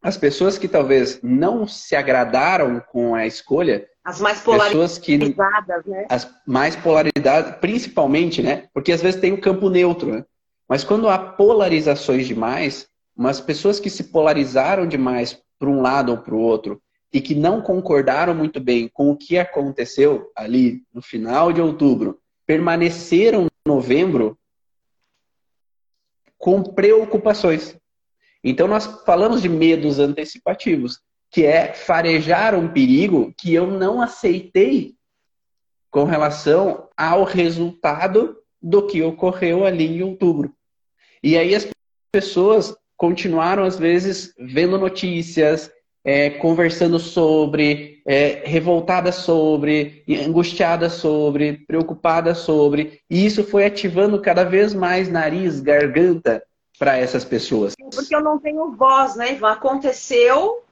[0.00, 5.34] As pessoas que talvez não se agradaram com a escolha, as mais polarizadas, que, né?
[6.08, 8.68] As mais polarizadas, principalmente, né?
[8.72, 10.24] Porque às vezes tem o campo neutro, né?
[10.68, 16.18] Mas quando há polarizações demais, umas pessoas que se polarizaram demais para um lado ou
[16.18, 16.80] para o outro
[17.12, 22.20] e que não concordaram muito bem com o que aconteceu ali no final de outubro,
[22.46, 24.38] permaneceram em novembro
[26.38, 27.76] com preocupações.
[28.42, 34.94] Então, nós falamos de medos antecipativos, que é farejar um perigo que eu não aceitei
[35.90, 40.52] com relação ao resultado do que ocorreu ali em outubro.
[41.22, 41.68] E aí as
[42.12, 45.70] pessoas continuaram, às vezes, vendo notícias,
[46.04, 54.44] é, conversando sobre, é, revoltada sobre, angustiada sobre, preocupada sobre, e isso foi ativando cada
[54.44, 56.42] vez mais nariz, garganta
[56.78, 57.74] para essas pessoas.
[57.94, 59.52] Porque eu não tenho voz, né, Ivan?
[59.52, 60.62] Aconteceu,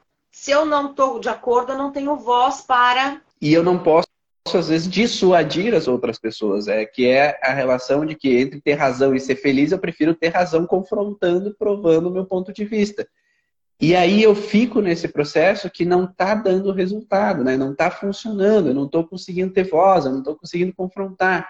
[0.41, 3.21] se eu não estou de acordo, eu não tenho voz para.
[3.43, 4.07] E eu não posso
[4.55, 8.75] às vezes dissuadir as outras pessoas, é que é a relação de que entre ter
[8.75, 13.07] razão e ser feliz, eu prefiro ter razão confrontando, provando o meu ponto de vista.
[13.81, 17.57] E aí eu fico nesse processo que não está dando resultado, né?
[17.57, 21.49] não está funcionando, eu não estou conseguindo ter voz, eu não estou conseguindo confrontar.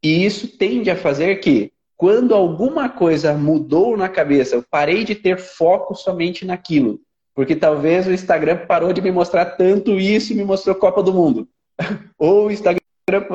[0.00, 5.16] E isso tende a fazer que, quando alguma coisa mudou na cabeça, eu parei de
[5.16, 7.00] ter foco somente naquilo.
[7.34, 11.12] Porque talvez o Instagram parou de me mostrar tanto isso e me mostrou Copa do
[11.12, 11.48] Mundo.
[12.18, 12.80] ou o Instagram,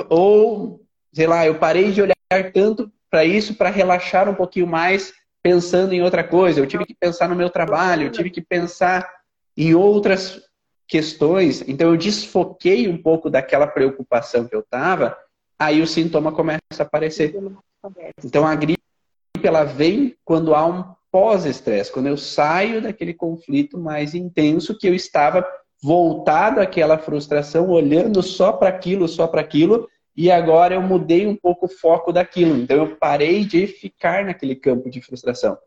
[0.10, 0.82] ou,
[1.12, 2.16] sei lá, eu parei de olhar
[2.54, 6.94] tanto para isso para relaxar um pouquinho mais pensando em outra coisa, eu tive que
[6.94, 9.10] pensar no meu trabalho, eu tive que pensar
[9.56, 10.42] em outras
[10.86, 11.64] questões.
[11.68, 15.18] Então eu desfoquei um pouco daquela preocupação que eu estava,
[15.58, 17.34] aí o sintoma começa a aparecer.
[18.24, 18.82] Então a gripe
[19.42, 20.84] ela vem quando há um
[21.17, 25.43] pós-estresse, quando eu saio daquele conflito mais intenso que eu estava
[25.82, 31.36] voltado àquela frustração, olhando só para aquilo, só para aquilo, e agora eu mudei um
[31.36, 32.56] pouco o foco daquilo.
[32.56, 35.58] Então eu parei de ficar naquele campo de frustração.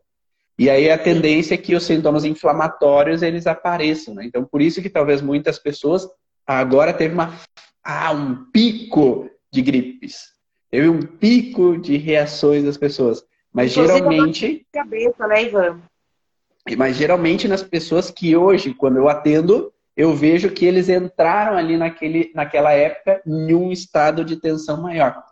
[0.57, 4.13] E aí a tendência é que os sintomas inflamatórios eles apareçam.
[4.13, 4.23] Né?
[4.23, 6.07] Então por isso que talvez muitas pessoas
[6.47, 7.37] agora teve uma
[7.83, 10.29] ah, um pico de gripes.
[10.69, 13.21] Teve um pico de reações das pessoas.
[13.53, 14.67] Mas Inclusive, geralmente.
[14.71, 15.81] Cabeça, né, Ivan?
[16.77, 21.77] Mas geralmente nas pessoas que hoje, quando eu atendo, eu vejo que eles entraram ali
[21.77, 25.23] naquele, naquela época em um estado de tensão maior.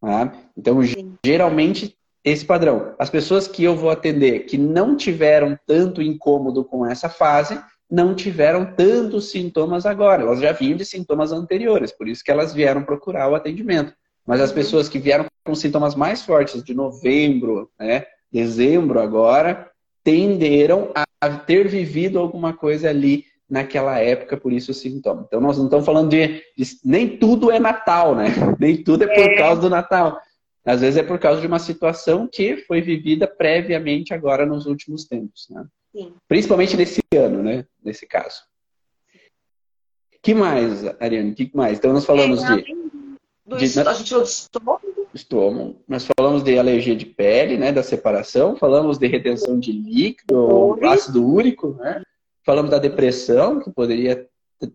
[0.00, 0.32] Tá?
[0.56, 1.14] Então, Sim.
[1.24, 2.94] geralmente, esse padrão.
[2.98, 7.58] As pessoas que eu vou atender que não tiveram tanto incômodo com essa fase,
[7.90, 10.22] não tiveram tantos sintomas agora.
[10.22, 13.94] Elas já vinham de sintomas anteriores, por isso que elas vieram procurar o atendimento.
[14.26, 14.56] Mas as uhum.
[14.56, 19.70] pessoas que vieram com sintomas mais fortes de novembro, né, dezembro agora,
[20.04, 25.24] tenderam a ter vivido alguma coisa ali naquela época, por isso o sintoma.
[25.26, 28.26] Então, nós não estamos falando de, de, Nem tudo é Natal, né?
[28.58, 29.36] Nem tudo é por é.
[29.36, 30.20] causa do Natal.
[30.64, 35.04] Às vezes é por causa de uma situação que foi vivida previamente agora nos últimos
[35.04, 35.46] tempos.
[35.48, 35.64] Né?
[35.92, 36.14] Sim.
[36.26, 37.64] Principalmente nesse ano, né?
[37.84, 38.42] Nesse caso.
[40.20, 41.34] que mais, Ariane?
[41.34, 41.78] que mais?
[41.78, 42.75] Então, nós falamos é, de...
[43.46, 45.08] Do, de, a gente falou estômago.
[45.14, 45.76] Estômago.
[45.86, 47.70] Nós falamos de alergia de pele, né?
[47.70, 48.56] Da separação.
[48.56, 52.02] Falamos de retenção de líquido, ácido úrico, né?
[52.44, 54.26] Falamos da depressão, que poderia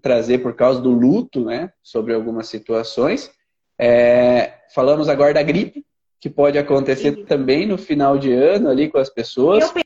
[0.02, 1.72] trazer por causa do luto, né?
[1.84, 3.30] Sobre algumas situações.
[3.78, 5.86] É, falamos agora da gripe,
[6.20, 7.26] que pode acontecer Sim.
[7.26, 9.66] também no final de ano ali com as pessoas.
[9.76, 9.84] Eu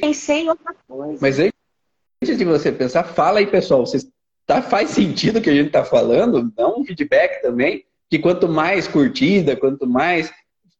[0.00, 0.44] pensei e...
[0.44, 1.18] em outra coisa.
[1.20, 4.06] Mas antes de você pensar, fala aí, pessoal, vocês
[4.46, 6.52] tá, faz sentido o que a gente está falando?
[6.54, 10.32] Dá um feedback também, que quanto mais curtida, quanto mais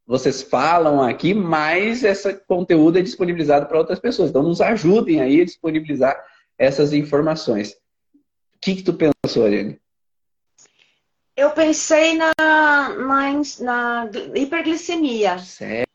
[0.07, 4.31] vocês falam aqui, mais esse conteúdo é disponibilizado para outras pessoas.
[4.31, 6.23] Então, nos ajudem aí a disponibilizar
[6.59, 7.73] essas informações.
[7.73, 9.81] O que, que tu pensou, Ariane?
[11.37, 15.39] Eu pensei na, na, na hiperglicemia.
[15.39, 15.87] Sério?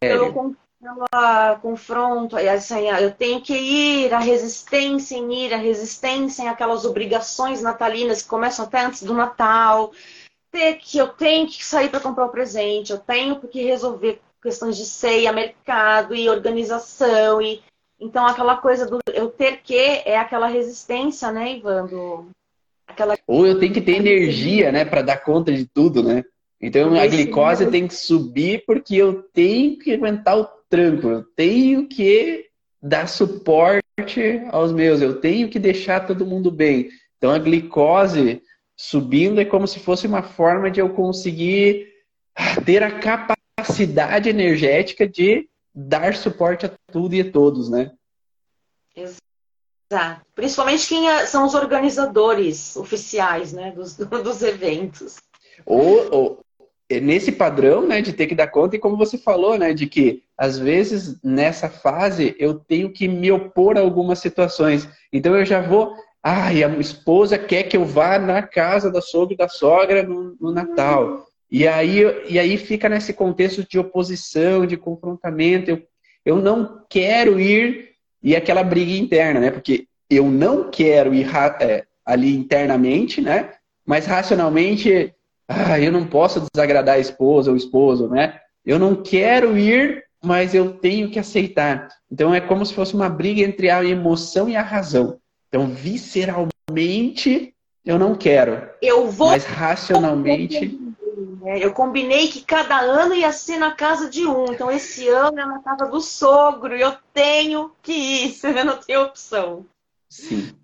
[0.00, 6.48] Pelo, pelo confronto, assim, eu tenho que ir, a resistência em ir, a resistência em
[6.48, 9.92] aquelas obrigações natalinas que começam até antes do Natal
[10.52, 14.76] ter que eu tenho que sair para comprar o presente, eu tenho que resolver questões
[14.76, 17.62] de ceia, mercado e organização e
[17.98, 21.86] então aquela coisa do eu ter que é aquela resistência, né, Ivan?
[21.86, 22.26] Do,
[22.86, 23.16] aquela...
[23.28, 26.24] Ou eu tenho que ter energia, né, para dar conta de tudo, né?
[26.60, 31.88] Então a glicose tem que subir porque eu tenho que aguentar o tranco, eu tenho
[31.88, 32.46] que
[32.80, 33.82] dar suporte
[34.50, 36.88] aos meus, eu tenho que deixar todo mundo bem.
[37.18, 38.42] Então a glicose
[38.82, 41.86] subindo é como se fosse uma forma de eu conseguir
[42.66, 47.92] ter a capacidade energética de dar suporte a tudo e a todos, né?
[48.96, 50.26] Exato.
[50.34, 55.18] Principalmente quem é, são os organizadores oficiais, né, dos, dos eventos.
[55.64, 56.40] Ou, ou,
[56.90, 59.86] é nesse padrão, né, de ter que dar conta, e como você falou, né, de
[59.86, 64.88] que às vezes nessa fase eu tenho que me opor a algumas situações.
[65.12, 69.34] Então eu já vou e a esposa quer que eu vá na casa da sogra
[69.34, 71.26] e da sogra no, no Natal.
[71.50, 75.70] E aí, e aí fica nesse contexto de oposição, de confrontamento.
[75.70, 75.82] Eu,
[76.24, 77.90] eu não quero ir
[78.22, 79.50] e aquela briga interna, né?
[79.50, 81.26] Porque eu não quero ir
[81.60, 83.50] é, ali internamente, né?
[83.84, 85.12] Mas racionalmente,
[85.48, 88.38] ah, eu não posso desagradar a esposa ou o esposo, né?
[88.64, 91.88] Eu não quero ir, mas eu tenho que aceitar.
[92.10, 95.18] Então é como se fosse uma briga entre a emoção e a razão.
[95.52, 98.70] Então, visceralmente, eu não quero.
[98.80, 99.28] Eu vou.
[99.28, 100.80] Mas racionalmente.
[101.44, 104.46] Eu combinei que cada ano ia ser na casa de um.
[104.46, 106.74] Então, esse ano é na casa do sogro.
[106.74, 108.36] E eu tenho que ir.
[108.42, 109.66] Eu não tenho opção.
[110.08, 110.54] Sim.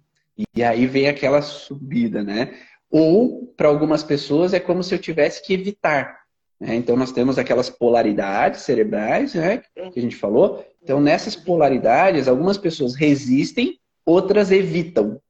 [0.56, 2.54] E aí vem aquela subida, né?
[2.90, 6.20] Ou, para algumas pessoas, é como se eu tivesse que evitar.
[6.58, 6.76] Né?
[6.76, 9.58] Então, nós temos aquelas polaridades cerebrais, né?
[9.92, 10.64] Que a gente falou.
[10.82, 15.20] Então, nessas polaridades, algumas pessoas resistem outras evitam.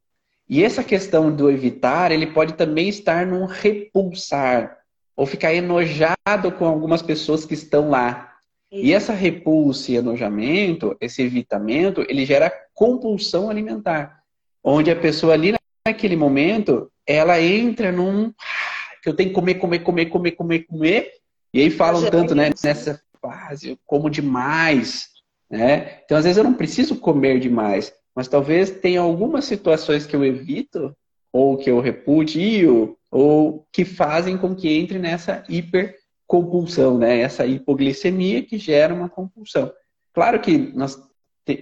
[0.48, 4.78] E essa questão do evitar, ele pode também estar num repulsar,
[5.16, 8.36] ou ficar enojado com algumas pessoas que estão lá.
[8.70, 14.22] E essa repulsa e enojamento, esse evitamento, ele gera compulsão alimentar.
[14.62, 18.32] Onde a pessoa ali naquele momento, ela entra num
[19.02, 21.12] que eu tenho que comer, comer, comer, comer, comer, comer.
[21.52, 25.08] E aí falam tanto, né, nessa fase, eu como demais,
[25.50, 26.00] né?
[26.04, 30.24] Então às vezes eu não preciso comer demais, mas talvez tenha algumas situações que eu
[30.24, 30.92] evito,
[31.32, 37.20] ou que eu repudio, ou que fazem com que entre nessa hipercompulsão, né?
[37.20, 39.72] Essa hipoglicemia que gera uma compulsão.
[40.12, 41.00] Claro que nós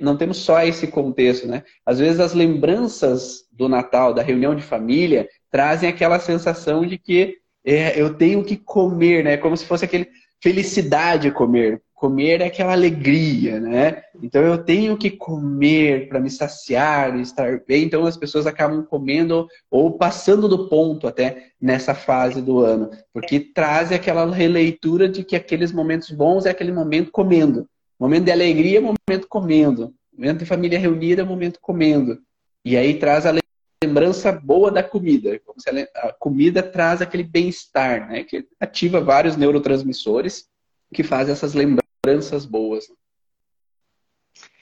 [0.00, 1.62] não temos só esse contexto, né?
[1.84, 7.36] Às vezes as lembranças do Natal, da reunião de família, trazem aquela sensação de que
[7.66, 9.36] é, eu tenho que comer, né?
[9.36, 10.08] Como se fosse aquele
[10.42, 14.02] felicidade comer comer é aquela alegria, né?
[14.22, 17.84] Então eu tenho que comer para me saciar, estar bem.
[17.84, 23.40] Então as pessoas acabam comendo ou passando do ponto até nessa fase do ano, porque
[23.40, 27.66] traz aquela releitura de que aqueles momentos bons é aquele momento comendo.
[27.98, 29.94] Momento de alegria é momento comendo.
[30.12, 32.18] Momento de família reunida é momento comendo.
[32.62, 33.34] E aí traz a
[33.82, 35.40] lembrança boa da comida.
[35.46, 38.22] Como se a comida traz aquele bem-estar, né?
[38.22, 40.44] Que ativa vários neurotransmissores
[40.92, 42.86] que fazem essas lembranças lembranças boas.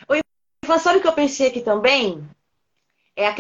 [0.09, 0.21] Oi,
[0.79, 2.27] sabe o que eu pensei aqui também?
[3.15, 3.37] É a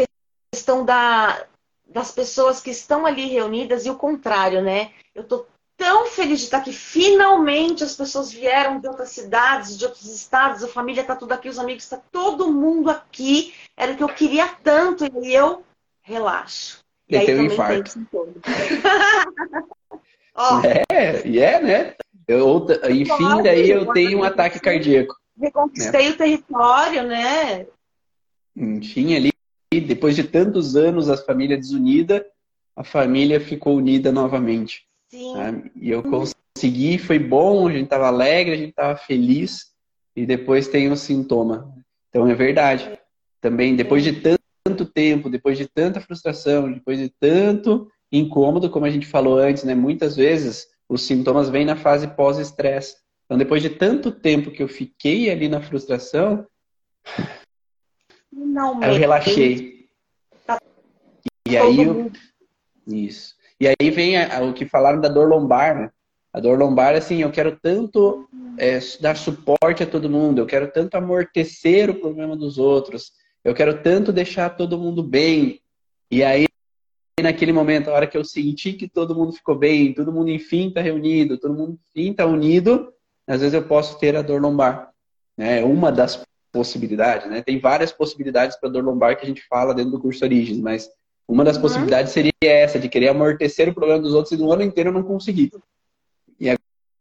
[0.52, 1.46] questão da,
[1.86, 4.92] das pessoas que estão ali reunidas e o contrário, né?
[5.14, 6.72] Eu estou tão feliz de estar aqui.
[6.72, 11.48] Finalmente as pessoas vieram de outras cidades, de outros estados, a família está tudo aqui,
[11.48, 13.54] os amigos, está todo mundo aqui.
[13.76, 15.64] Era o que eu queria tanto e eu
[16.02, 16.84] relaxo.
[17.08, 17.98] E, e aí um infarto.
[20.36, 20.60] oh.
[20.92, 21.96] É, e é, né?
[22.26, 25.14] Eu, enfim, daí eu tenho um ataque cardíaco.
[25.38, 26.10] Reconquistei né?
[26.10, 27.66] o território, né?
[28.56, 29.30] Enfim, ali,
[29.86, 32.24] depois de tantos anos, a família desunida,
[32.76, 34.86] a família ficou unida novamente.
[35.08, 35.34] Sim.
[35.34, 35.70] Tá?
[35.76, 39.74] E eu consegui, foi bom, a gente estava alegre, a gente estava feliz,
[40.16, 41.74] e depois tem o sintoma.
[42.08, 42.98] Então é verdade.
[43.40, 48.90] Também, depois de tanto tempo, depois de tanta frustração, depois de tanto incômodo, como a
[48.90, 49.74] gente falou antes, né?
[49.74, 52.96] Muitas vezes os sintomas vêm na fase pós-estresse.
[53.24, 56.46] Então, depois de tanto tempo que eu fiquei ali na frustração.
[58.82, 59.88] Aí eu relaxei.
[60.46, 60.58] Tá
[61.48, 62.10] e aí eu...
[62.86, 63.34] Isso.
[63.58, 65.90] E aí vem a, a, o que falaram da dor lombar, né?
[66.32, 68.28] A dor lombar, assim, eu quero tanto
[68.58, 73.12] é, dar suporte a todo mundo, eu quero tanto amortecer o problema dos outros,
[73.44, 75.60] eu quero tanto deixar todo mundo bem.
[76.10, 76.46] E aí,
[77.22, 80.68] naquele momento, a hora que eu senti que todo mundo ficou bem, todo mundo enfim
[80.68, 82.92] está reunido, todo mundo enfim está unido,
[83.26, 84.90] às vezes eu posso ter a dor lombar.
[85.38, 85.64] É né?
[85.64, 87.42] uma das possibilidades, né?
[87.42, 90.88] Tem várias possibilidades para dor lombar que a gente fala dentro do curso Origens, mas
[91.26, 91.62] uma das uhum.
[91.62, 94.94] possibilidades seria essa, de querer amortecer o problema dos outros e no ano inteiro eu
[94.94, 95.50] não conseguir.
[96.38, 96.48] E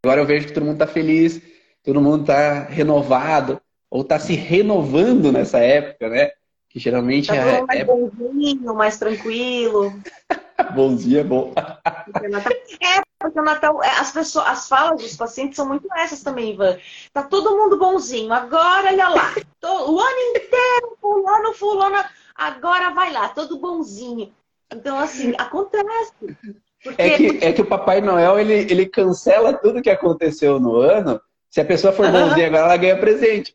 [0.02, 1.40] agora eu vejo que todo mundo está feliz,
[1.82, 3.60] todo mundo está renovado,
[3.90, 6.30] ou está se renovando nessa época, né?
[6.74, 7.84] Que geralmente tá é, mais é...
[7.84, 9.96] bonzinho, mais tranquilo.
[10.74, 11.52] bonzinho é bom.
[11.56, 16.52] é, porque o Natal, é, as pessoas, as falas dos pacientes são muito essas também,
[16.52, 16.76] Ivan.
[17.12, 19.32] Tá todo mundo bonzinho, agora olha lá.
[19.62, 22.04] o ano inteiro, fulano, fulano,
[22.34, 24.32] agora vai lá, todo bonzinho.
[24.74, 26.12] Então, assim, acontece.
[26.82, 27.00] Porque...
[27.00, 31.20] É, que, é que o Papai Noel, ele, ele cancela tudo que aconteceu no ano.
[31.48, 33.54] Se a pessoa for bonzinha agora, ela ganha presente.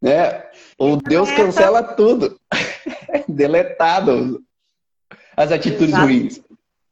[0.00, 0.44] Né?
[0.78, 1.94] O Deus é, cancela tá...
[1.94, 2.38] tudo.
[3.28, 4.42] Deletado
[5.36, 6.06] as atitudes Exato.
[6.06, 6.40] ruins.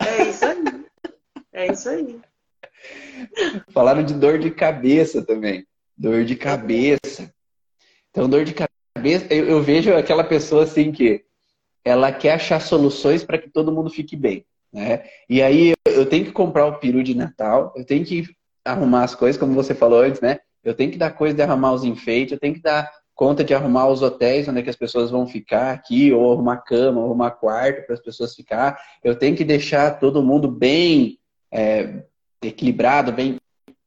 [0.00, 0.84] É isso aí.
[1.52, 2.20] É isso aí.
[3.70, 5.66] Falaram de dor de cabeça também.
[5.96, 7.32] Dor de cabeça.
[8.10, 11.24] Então, dor de cabeça, eu, eu vejo aquela pessoa assim que
[11.84, 14.44] ela quer achar soluções para que todo mundo fique bem.
[14.72, 15.04] Né?
[15.28, 18.24] E aí eu tenho que comprar o peru de Natal, eu tenho que
[18.64, 20.40] arrumar as coisas, como você falou antes, né?
[20.64, 23.54] Eu tenho que dar coisa de arrumar os enfeites, eu tenho que dar conta de
[23.54, 27.06] arrumar os hotéis onde é que as pessoas vão ficar aqui, ou arrumar cama, ou
[27.06, 28.78] arrumar quarto para as pessoas ficar.
[29.02, 31.18] Eu tenho que deixar todo mundo bem
[31.52, 32.02] é,
[32.42, 33.36] equilibrado, bem,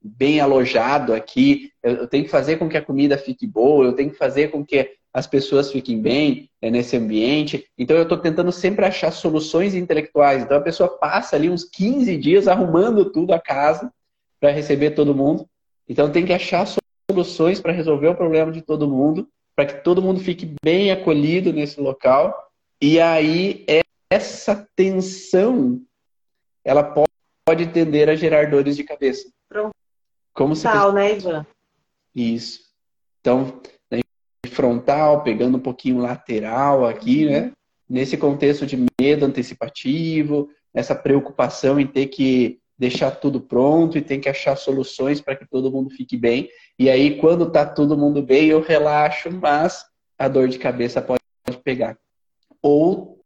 [0.02, 1.72] bem alojado aqui.
[1.84, 4.50] Eu, eu, tenho que fazer com que a comida fique boa, eu tenho que fazer
[4.50, 7.66] com que as pessoas fiquem bem é, nesse ambiente.
[7.78, 10.44] Então eu estou tentando sempre achar soluções intelectuais.
[10.44, 13.92] Então a pessoa passa ali uns 15 dias arrumando tudo a casa
[14.40, 15.48] para receber todo mundo.
[15.88, 16.68] Então tem que achar
[17.10, 21.54] soluções para resolver o problema de todo mundo, para que todo mundo fique bem acolhido
[21.54, 22.52] nesse local.
[22.82, 23.66] E aí
[24.10, 25.82] essa tensão
[26.64, 26.84] ela
[27.46, 29.30] pode tender a gerar dores de cabeça.
[29.48, 29.74] Pronto.
[30.34, 31.46] Como se Tal, né, Ivan?
[32.14, 32.60] Isso.
[33.22, 33.62] Então,
[34.52, 37.52] frontal, pegando um pouquinho lateral aqui, né?
[37.90, 44.20] Nesse contexto de medo antecipativo, essa preocupação em ter que deixar tudo pronto e tem
[44.20, 46.50] que achar soluções para que todo mundo fique bem.
[46.78, 49.84] E aí, quando tá todo mundo bem, eu relaxo, mas
[50.18, 51.22] a dor de cabeça pode
[51.64, 51.98] pegar.
[52.62, 53.22] Ou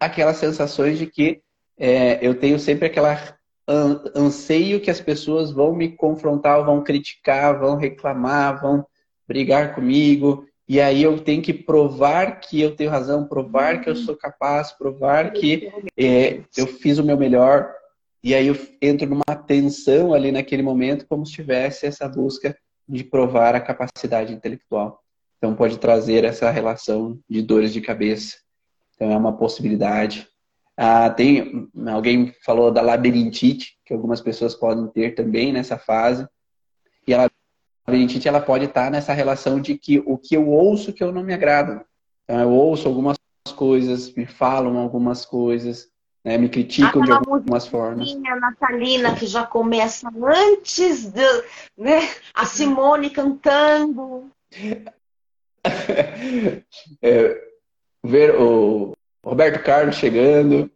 [0.00, 1.40] aquelas sensações de que
[1.78, 3.16] é, eu tenho sempre aquela
[4.16, 8.86] anseio que as pessoas vão me confrontar, vão criticar, vão reclamar, vão
[9.26, 10.46] brigar comigo.
[10.66, 14.72] E aí eu tenho que provar que eu tenho razão, provar que eu sou capaz,
[14.72, 17.70] provar que é, eu fiz o meu melhor.
[18.22, 22.56] E aí eu entro numa tensão ali naquele momento, como se tivesse essa busca
[22.88, 25.02] de provar a capacidade intelectual.
[25.36, 28.36] Então pode trazer essa relação de dores de cabeça.
[28.94, 30.26] Então é uma possibilidade.
[30.76, 36.26] Ah, tem alguém falou da labirintite, que algumas pessoas podem ter também nessa fase.
[37.06, 37.30] E ela
[37.86, 41.22] labirintite ela pode estar nessa relação de que o que eu ouço que eu não
[41.22, 41.84] me agrada.
[42.24, 43.16] Então, eu ouço algumas
[43.56, 45.88] coisas, me falam algumas coisas,
[46.24, 48.14] né, me criticam Aquela de algumas formas.
[48.14, 51.44] natalina que já começa antes de,
[51.76, 54.30] né, a Simone cantando.
[57.02, 57.48] é,
[58.02, 58.92] ver o
[59.24, 60.70] Roberto Carlos chegando.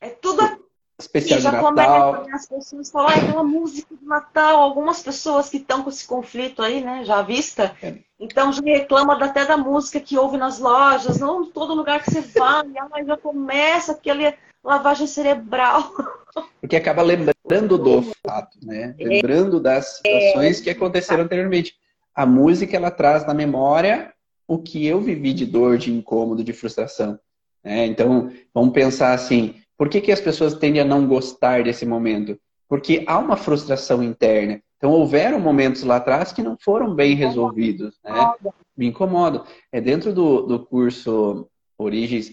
[0.00, 0.66] É tudo
[0.98, 2.14] especial e já de Natal.
[2.16, 6.06] Começa, as pessoas falam, ah, aquela música de Natal, algumas pessoas que estão com esse
[6.06, 7.98] conflito aí, né, já à vista, é.
[8.18, 12.10] então já reclama até da música que ouve nas lojas, não em todo lugar que
[12.10, 14.34] você vai, ah, já começa aquele
[14.66, 15.92] lavagem cerebral.
[16.60, 18.94] Porque acaba lembrando do fato, né?
[18.98, 19.04] É.
[19.04, 21.74] Lembrando das situações que aconteceram anteriormente.
[22.14, 24.12] A música, ela traz na memória
[24.48, 27.18] o que eu vivi de dor, de incômodo, de frustração.
[27.64, 27.86] Né?
[27.86, 32.38] Então, vamos pensar assim, por que, que as pessoas tendem a não gostar desse momento?
[32.68, 34.60] Porque há uma frustração interna.
[34.76, 37.96] Então, houveram momentos lá atrás que não foram bem resolvidos.
[38.04, 38.32] Né?
[38.76, 39.44] Me incomoda.
[39.72, 41.48] É dentro do, do curso
[41.78, 42.32] Origens,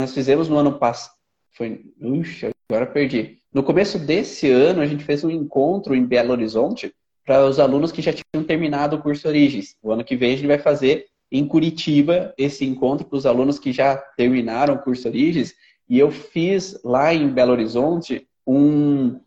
[0.00, 1.14] nós fizemos no ano passado.
[1.54, 1.84] Foi.
[2.00, 3.38] Uxa, agora perdi.
[3.52, 6.92] No começo desse ano, a gente fez um encontro em Belo Horizonte
[7.24, 9.76] para os alunos que já tinham terminado o curso Origens.
[9.82, 13.58] O ano que vem a gente vai fazer em Curitiba esse encontro para os alunos
[13.58, 15.54] que já terminaram o curso Origens
[15.88, 19.20] e eu fiz lá em Belo Horizonte um,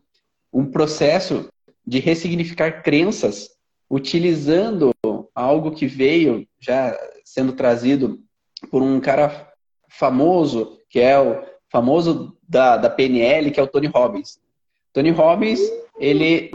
[0.52, 1.48] um processo
[1.86, 3.48] de ressignificar crenças
[3.90, 4.94] utilizando
[5.34, 8.20] algo que veio já sendo trazido
[8.70, 9.50] por um cara
[9.88, 14.38] famoso, que é o famoso da, da PNL, que é o Tony Robbins.
[14.92, 15.60] Tony Robbins,
[15.98, 16.50] ele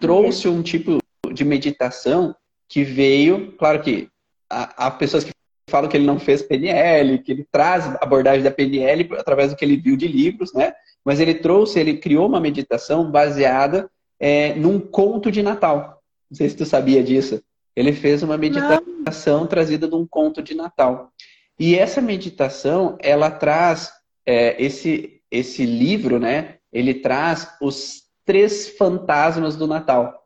[0.00, 0.98] trouxe um tipo
[1.32, 2.34] de meditação
[2.68, 4.08] que veio, claro que
[4.48, 5.32] há, pessoas que
[5.68, 9.64] falam que ele não fez PNL, que ele traz abordagem da PNL através do que
[9.64, 10.72] ele viu de livros, né?
[11.04, 13.90] Mas ele trouxe, ele criou uma meditação baseada
[14.20, 16.02] é, num conto de Natal.
[16.30, 17.42] Não sei se tu sabia disso.
[17.74, 19.46] Ele fez uma meditação não.
[19.46, 21.10] trazida de um conto de Natal.
[21.58, 23.90] E essa meditação, ela traz
[24.28, 26.58] é, esse, esse livro, né?
[26.70, 30.22] Ele traz os três fantasmas do Natal,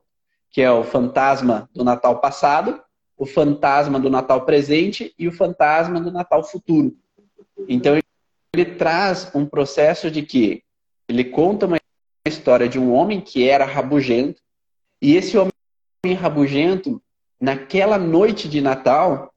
[0.50, 2.82] que é o fantasma do Natal passado,
[3.16, 6.96] o fantasma do Natal presente e o fantasma do Natal futuro.
[7.68, 7.96] Então
[8.52, 10.64] ele traz um processo de que
[11.08, 11.78] ele conta uma
[12.26, 14.42] história de um homem que era rabugento
[15.00, 15.52] e esse homem
[16.18, 17.00] rabugento
[17.40, 19.32] naquela noite de Natal,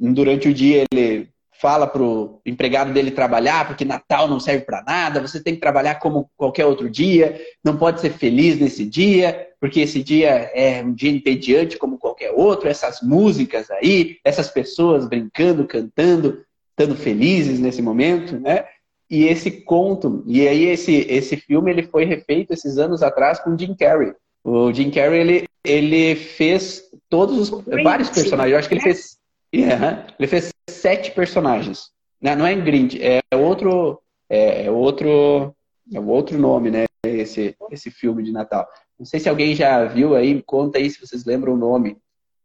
[0.00, 1.30] durante o dia ele
[1.60, 5.96] fala pro empregado dele trabalhar, porque Natal não serve para nada, você tem que trabalhar
[5.96, 10.94] como qualquer outro dia, não pode ser feliz nesse dia, porque esse dia é um
[10.94, 17.82] dia entediante como qualquer outro, essas músicas aí, essas pessoas brincando, cantando, estando felizes nesse
[17.82, 18.64] momento, né?
[19.10, 23.58] E esse conto, e aí esse, esse filme ele foi refeito esses anos atrás com
[23.58, 24.14] Jim Carrey.
[24.42, 28.52] O Jim Carrey ele, ele fez todos os vários personagens.
[28.52, 29.19] Eu acho que ele fez
[29.54, 30.06] Yeah.
[30.18, 31.90] Ele fez sete personagens.
[32.20, 35.54] Não, não é Grinch, é outro, é, é outro,
[35.92, 36.84] é outro nome, né?
[37.04, 38.68] Esse, esse filme de Natal.
[38.98, 41.96] Não sei se alguém já viu aí, conta aí se vocês lembram o nome.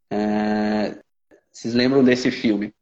[0.09, 0.97] É,
[1.51, 2.73] vocês lembram desse filme?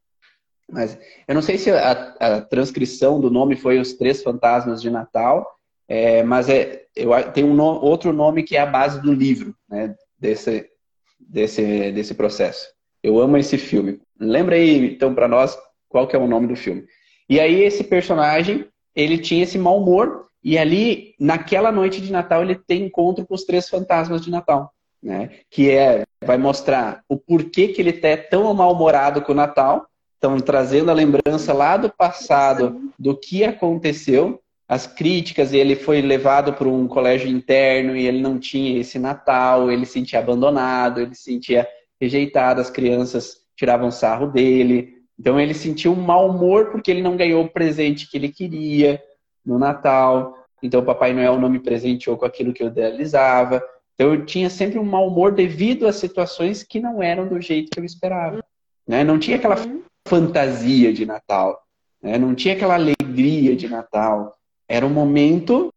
[0.70, 4.90] Mas eu não sei se a, a, transcrição do nome foi Os Três Fantasmas de
[4.90, 5.58] Natal,
[5.88, 9.54] é, mas é, eu, tem um no, outro nome que é a base do livro,
[9.68, 9.94] né?
[10.18, 10.70] Desse,
[11.18, 12.66] desse, desse processo.
[13.02, 14.00] Eu amo esse filme.
[14.18, 15.56] Lembra aí, então, para nós,
[15.88, 16.84] qual que é o nome do filme.
[17.28, 22.42] E aí, esse personagem, ele tinha esse mau humor, e ali, naquela noite de Natal,
[22.42, 24.70] ele tem encontro com os três fantasmas de Natal.
[25.02, 25.30] Né?
[25.50, 30.38] Que é, vai mostrar o porquê que ele é tão mal-humorado com o Natal, estão
[30.38, 36.66] trazendo a lembrança lá do passado do que aconteceu, as críticas, ele foi levado para
[36.66, 41.24] um colégio interno e ele não tinha esse Natal, ele se sentia abandonado, ele se
[41.24, 41.68] sentia
[42.00, 44.94] rejeitado, as crianças tiravam sarro dele.
[45.18, 49.02] Então ele sentiu um mau humor porque ele não ganhou o presente que ele queria
[49.44, 50.36] no Natal.
[50.62, 53.62] Então o Papai Noel não me presenteou com aquilo que eu idealizava.
[53.94, 57.70] Então eu tinha sempre um mau humor devido a situações que não eram do jeito
[57.70, 58.42] que eu esperava.
[58.86, 59.04] Né?
[59.04, 59.82] Não tinha aquela uhum.
[60.06, 61.62] fantasia de Natal.
[62.02, 62.18] Né?
[62.18, 64.34] Não tinha aquela alegria de Natal.
[64.68, 65.70] Era um momento.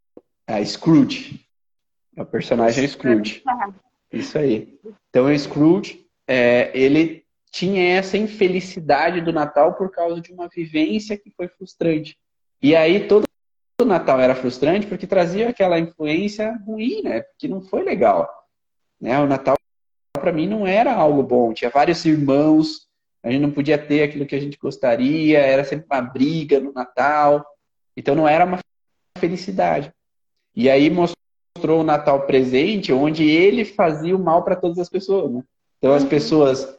[0.49, 1.45] A Scrooge.
[2.17, 3.43] O personagem é Scrooge.
[4.11, 4.79] Isso aí.
[5.09, 11.17] Então o Scrooge é, ele tinha essa infelicidade do Natal por causa de uma vivência
[11.17, 12.17] que foi frustrante.
[12.61, 13.25] E aí todo
[13.81, 17.21] o Natal era frustrante porque trazia aquela influência ruim, né?
[17.21, 18.27] Porque não foi legal.
[18.99, 19.19] Né?
[19.19, 19.55] O Natal
[20.13, 21.53] para mim não era algo bom.
[21.53, 22.87] Tinha vários irmãos,
[23.23, 26.73] a gente não podia ter aquilo que a gente gostaria, era sempre uma briga no
[26.73, 27.45] Natal.
[27.95, 28.59] Então não era uma
[29.17, 29.91] felicidade.
[30.55, 35.31] E aí mostrou o Natal presente, onde ele fazia o mal para todas as pessoas,
[35.31, 35.43] né?
[35.77, 36.09] Então as uhum.
[36.09, 36.77] pessoas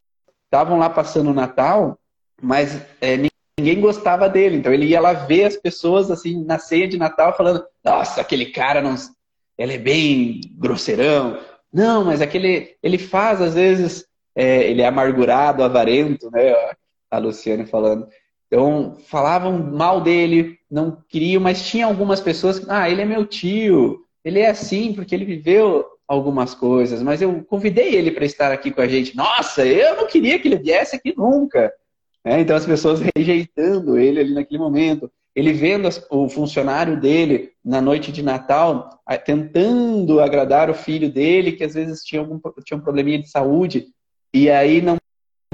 [0.48, 1.98] estavam lá passando o Natal,
[2.40, 3.16] mas é,
[3.58, 4.56] ninguém gostava dele.
[4.56, 8.46] Então ele ia lá ver as pessoas assim na ceia de Natal falando: "Nossa, aquele
[8.46, 8.94] cara não,
[9.56, 11.38] ele é bem grosseirão".
[11.72, 16.52] Não, mas aquele ele faz às vezes é, ele é amargurado, avarento, né?
[17.10, 18.08] A Luciane falando.
[18.46, 23.26] Então falavam mal dele, não queriam, mas tinha algumas pessoas que, ah, ele é meu
[23.26, 28.50] tio, ele é assim porque ele viveu algumas coisas, mas eu convidei ele para estar
[28.50, 29.14] aqui com a gente.
[29.14, 31.70] Nossa, eu não queria que ele viesse aqui nunca.
[32.24, 35.12] É, então as pessoas rejeitando ele ali naquele momento.
[35.36, 41.52] Ele vendo as, o funcionário dele na noite de Natal, tentando agradar o filho dele,
[41.52, 43.88] que às vezes tinha, algum, tinha um probleminha de saúde,
[44.32, 44.96] e aí não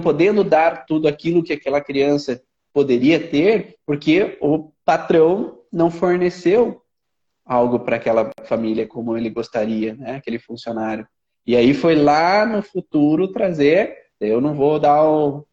[0.03, 2.41] podendo dar tudo aquilo que aquela criança
[2.73, 6.81] poderia ter, porque o patrão não forneceu
[7.45, 10.17] algo para aquela família como ele gostaria, né?
[10.17, 11.07] Aquele funcionário.
[11.47, 13.97] E aí foi lá no futuro trazer.
[14.21, 15.47] Eu não vou dar o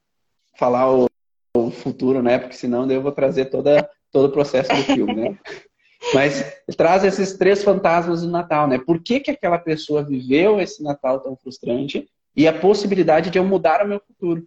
[0.57, 1.07] falar o,
[1.55, 2.37] o futuro, né?
[2.37, 5.39] Porque senão eu vou trazer toda todo o processo do filme, né?
[6.13, 6.43] Mas
[6.75, 8.79] traz esses três fantasmas do Natal, né?
[8.79, 13.43] Por que, que aquela pessoa viveu esse Natal tão frustrante e a possibilidade de eu
[13.43, 14.45] mudar o meu futuro,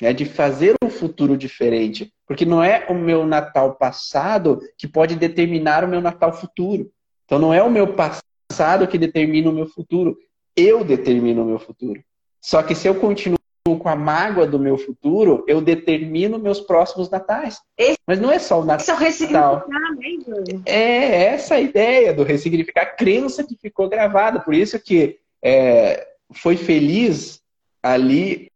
[0.00, 0.12] né?
[0.12, 2.12] De fazer um futuro diferente.
[2.26, 6.90] Porque não é o meu Natal passado que pode determinar o meu Natal futuro.
[7.24, 10.16] Então não é o meu passado que determina o meu futuro.
[10.56, 12.02] Eu determino o meu futuro.
[12.40, 17.10] Só que se eu continuo com a mágoa do meu futuro, eu determino meus próximos
[17.10, 17.60] natais.
[17.76, 18.80] Esse, Mas não é só o Natal.
[18.80, 23.88] Esse é o ressignificar, né, É essa a ideia do ressignificar, a crença que ficou
[23.88, 24.40] gravada.
[24.40, 27.40] Por isso que é, foi feliz
[27.82, 28.49] ali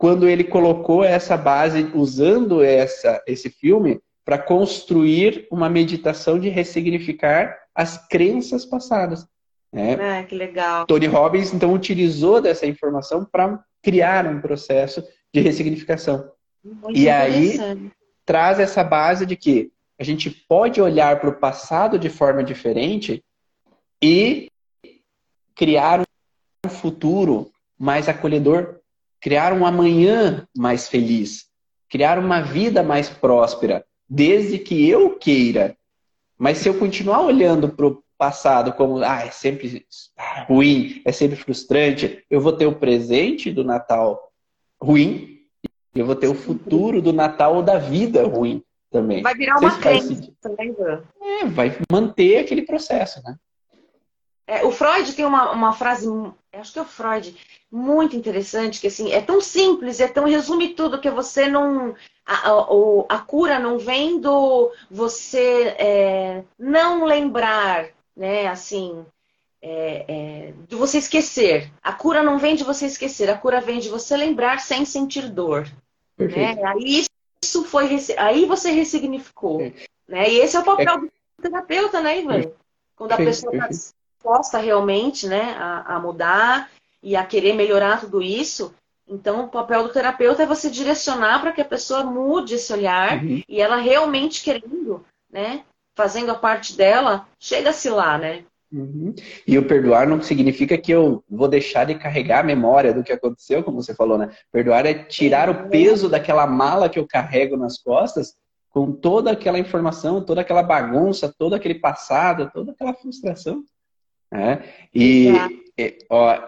[0.00, 7.54] quando ele colocou essa base, usando essa, esse filme, para construir uma meditação de ressignificar
[7.74, 9.28] as crenças passadas.
[9.70, 9.98] Né?
[10.00, 10.86] Ah, que legal.
[10.86, 16.32] Tony Robbins, então, utilizou dessa informação para criar um processo de ressignificação.
[16.64, 17.58] Muito e aí
[18.24, 23.22] traz essa base de que a gente pode olhar para o passado de forma diferente
[24.02, 24.48] e
[25.54, 28.79] criar um futuro mais acolhedor,
[29.20, 31.46] criar um amanhã mais feliz,
[31.88, 35.76] criar uma vida mais próspera, desde que eu queira.
[36.38, 39.86] Mas se eu continuar olhando para o passado como ah, é sempre
[40.46, 44.30] ruim, é sempre frustrante, eu vou ter o presente do Natal
[44.80, 45.40] ruim
[45.94, 49.22] e eu vou ter o futuro do Natal ou da vida ruim também.
[49.22, 50.74] Vai virar uma crença também,
[51.20, 53.36] É, vai manter aquele processo, né?
[54.46, 56.08] É, o Freud tem uma, uma frase,
[56.52, 57.36] acho que é o Freud,
[57.70, 61.94] muito interessante, que assim, é tão simples, é tão resume tudo que você não.
[62.26, 62.66] A, a,
[63.08, 67.90] a cura não vem do você é, não lembrar
[68.20, 68.46] né?
[68.48, 69.04] Assim,
[69.62, 71.72] é, é, de você esquecer.
[71.82, 75.28] A cura não vem de você esquecer, a cura vem de você lembrar sem sentir
[75.30, 75.66] dor.
[76.18, 76.62] Né?
[76.64, 77.06] Aí
[77.42, 79.60] isso foi, aí você ressignificou.
[80.06, 80.30] Né?
[80.30, 80.98] E esse é o papel é...
[80.98, 81.10] do
[81.40, 82.52] terapeuta, né, Ivan?
[82.94, 86.70] Quando a pessoa está disposta realmente né, a, a mudar
[87.02, 88.74] e a querer melhorar tudo isso,
[89.10, 93.22] então, o papel do terapeuta é você direcionar para que a pessoa mude esse olhar
[93.22, 93.42] uhum.
[93.48, 95.64] e ela realmente querendo, né,
[95.96, 98.44] fazendo a parte dela, chega-se lá, né?
[98.72, 99.12] Uhum.
[99.44, 103.12] E o perdoar não significa que eu vou deixar de carregar a memória do que
[103.12, 104.30] aconteceu, como você falou, né?
[104.52, 105.50] Perdoar é tirar é.
[105.50, 108.36] o peso daquela mala que eu carrego nas costas
[108.70, 113.64] com toda aquela informação, toda aquela bagunça, todo aquele passado, toda aquela frustração.
[114.30, 114.62] Né?
[114.94, 115.32] E,
[115.76, 116.40] e ó,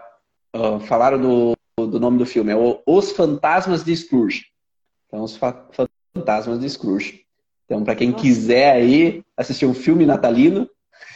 [0.53, 4.47] ó, falaram do, do nome do filme, é Os Fantasmas de Scrooge.
[5.07, 5.69] Então, os fa
[6.15, 7.23] fantasmas de Scrooge.
[7.65, 8.23] Então, para quem Nossa.
[8.23, 10.69] quiser aí assistir um filme natalino,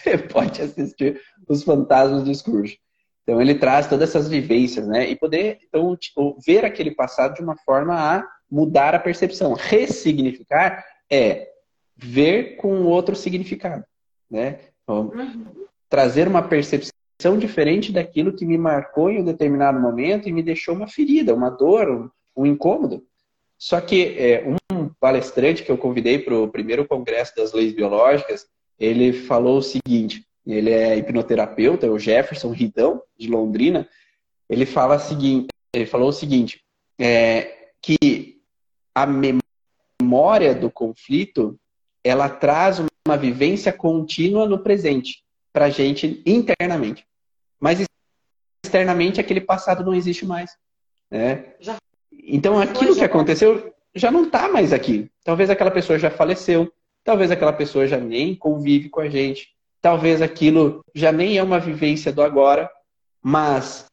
[0.33, 2.79] pode assistir Os Fantasmas de Scrooge.
[3.23, 5.11] Então, ele traz todas essas vivências, né?
[5.11, 9.53] E poder, então, tipo, ver aquele passado de uma forma a mudar a percepção.
[9.53, 11.49] Ressignificar é
[11.97, 13.85] ver com outro significado,
[14.31, 14.61] né?
[14.83, 15.67] Então, uhum.
[15.89, 16.96] Trazer uma percepção
[17.39, 21.51] diferente daquilo que me marcou em um determinado momento e me deixou uma ferida, uma
[21.51, 22.11] dor, um,
[22.43, 23.03] um incômodo.
[23.59, 28.47] Só que é, um palestrante que eu convidei para o primeiro congresso das leis biológicas,
[28.79, 33.89] ele falou o seguinte: ele é hipnoterapeuta, é o Jefferson Ridão, de Londrina.
[34.49, 36.63] Ele fala seguinte, ele falou o seguinte,
[36.99, 38.37] é, que
[38.95, 41.59] a memória do conflito
[42.05, 45.26] ela traz uma vivência contínua no presente
[45.57, 47.07] para a gente internamente,
[47.59, 47.83] mas
[48.63, 50.51] externamente aquele passado não existe mais.
[51.11, 51.55] Né?
[51.59, 51.79] Já
[52.13, 55.11] então, aquilo que aconteceu já não está mais aqui.
[55.25, 56.71] Talvez aquela pessoa já faleceu,
[57.03, 59.49] talvez aquela pessoa já nem convive com a gente,
[59.81, 62.71] talvez aquilo já nem é uma vivência do agora,
[63.23, 63.87] mas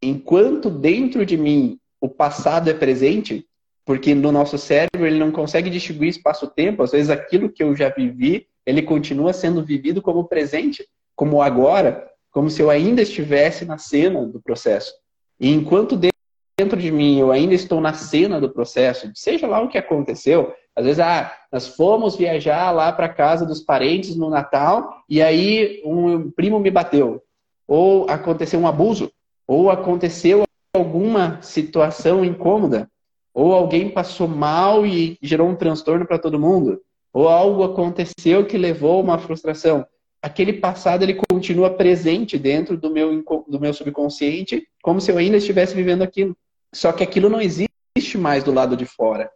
[0.00, 3.44] enquanto dentro de mim o passado é presente,
[3.84, 7.88] porque no nosso cérebro ele não consegue distinguir espaço-tempo, às vezes aquilo que eu já
[7.88, 13.78] vivi, ele continua sendo vivido como presente, como agora, como se eu ainda estivesse na
[13.78, 14.92] cena do processo.
[15.38, 19.68] E enquanto dentro de mim, eu ainda estou na cena do processo, seja lá o
[19.68, 20.54] que aconteceu.
[20.74, 25.82] Às vezes, ah, nós fomos viajar lá para casa dos parentes no Natal e aí
[25.84, 27.22] um primo me bateu.
[27.68, 29.10] Ou aconteceu um abuso.
[29.46, 30.44] Ou aconteceu
[30.74, 32.90] alguma situação incômoda.
[33.34, 36.80] Ou alguém passou mal e gerou um transtorno para todo mundo.
[37.12, 39.86] Ou algo aconteceu que levou a uma frustração.
[40.22, 45.36] Aquele passado ele continua presente dentro do meu, do meu subconsciente, como se eu ainda
[45.36, 46.36] estivesse vivendo aquilo.
[46.72, 49.30] Só que aquilo não existe mais do lado de fora.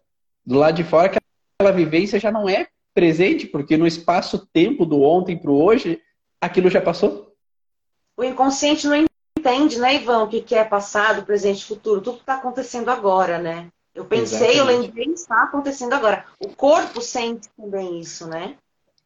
[0.45, 1.13] Do lado de fora,
[1.59, 6.01] aquela vivência já não é presente, porque no espaço-tempo do ontem para o hoje,
[6.41, 7.35] aquilo já passou.
[8.17, 9.05] O inconsciente não
[9.39, 12.01] entende, né, Ivan, o que é passado, presente futuro.
[12.01, 13.69] Tudo está acontecendo agora, né?
[13.97, 14.59] Eu pensei, Exatamente.
[14.59, 16.27] eu lembrei, está acontecendo agora.
[16.39, 18.57] O corpo sente também isso, né?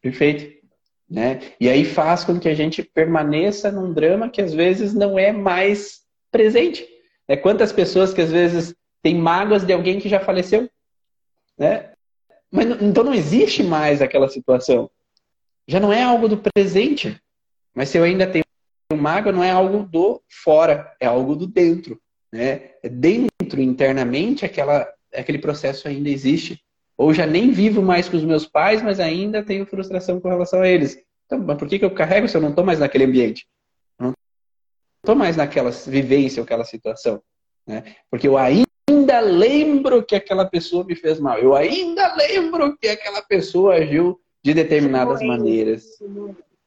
[0.02, 0.58] Perfeito.
[1.08, 1.40] Né?
[1.60, 5.32] E aí faz com que a gente permaneça num drama que às vezes não é
[5.32, 6.86] mais presente.
[7.28, 10.68] É quantas pessoas que às vezes têm mágoas de alguém que já faleceu,
[11.56, 11.92] né?
[12.50, 14.90] Mas então não existe mais aquela situação.
[15.68, 17.20] Já não é algo do presente.
[17.72, 18.44] Mas se eu ainda tenho
[18.92, 22.00] mágoa, não é algo do fora, é algo do dentro.
[22.32, 22.72] né?
[22.82, 26.62] Dentro, internamente, aquela, aquele processo ainda existe.
[26.96, 30.60] Ou já nem vivo mais com os meus pais, mas ainda tenho frustração com relação
[30.60, 31.02] a eles.
[31.24, 33.48] Então, mas por que, que eu carrego se eu não estou mais naquele ambiente?
[33.98, 34.14] Eu não
[35.02, 37.22] estou mais naquela vivência, aquela situação.
[37.66, 37.96] Né?
[38.10, 41.38] Porque eu ainda lembro que aquela pessoa me fez mal.
[41.38, 45.84] Eu ainda lembro que aquela pessoa agiu de determinadas maneiras.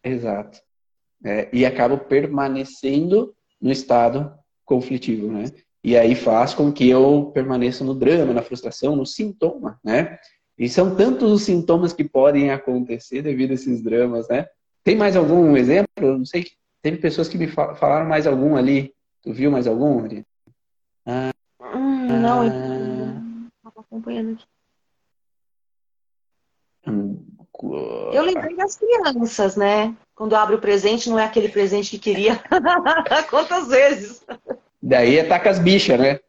[0.04, 0.60] Exato.
[1.24, 4.34] É, e acabo permanecendo no estado
[4.66, 5.46] conflitivo, né?
[5.84, 10.18] E aí faz com que eu permaneça no drama, na frustração, no sintoma, né?
[10.58, 14.48] E são tantos os sintomas que podem acontecer devido a esses dramas, né?
[14.84, 15.90] Tem mais algum exemplo?
[15.98, 16.46] Eu não sei.
[16.82, 18.94] Teve pessoas que me falaram mais algum ali.
[19.22, 20.06] Tu viu mais algum,
[21.06, 21.32] Ah,
[21.62, 24.46] hum, não, ah, eu estava acompanhando aqui.
[26.86, 27.26] Hum,
[28.12, 29.96] eu lembrei das crianças, né?
[30.16, 32.42] Quando abre o presente, não é aquele presente que queria.
[33.30, 34.26] Quantas vezes?
[34.86, 36.20] Daí ataca as bichas, né?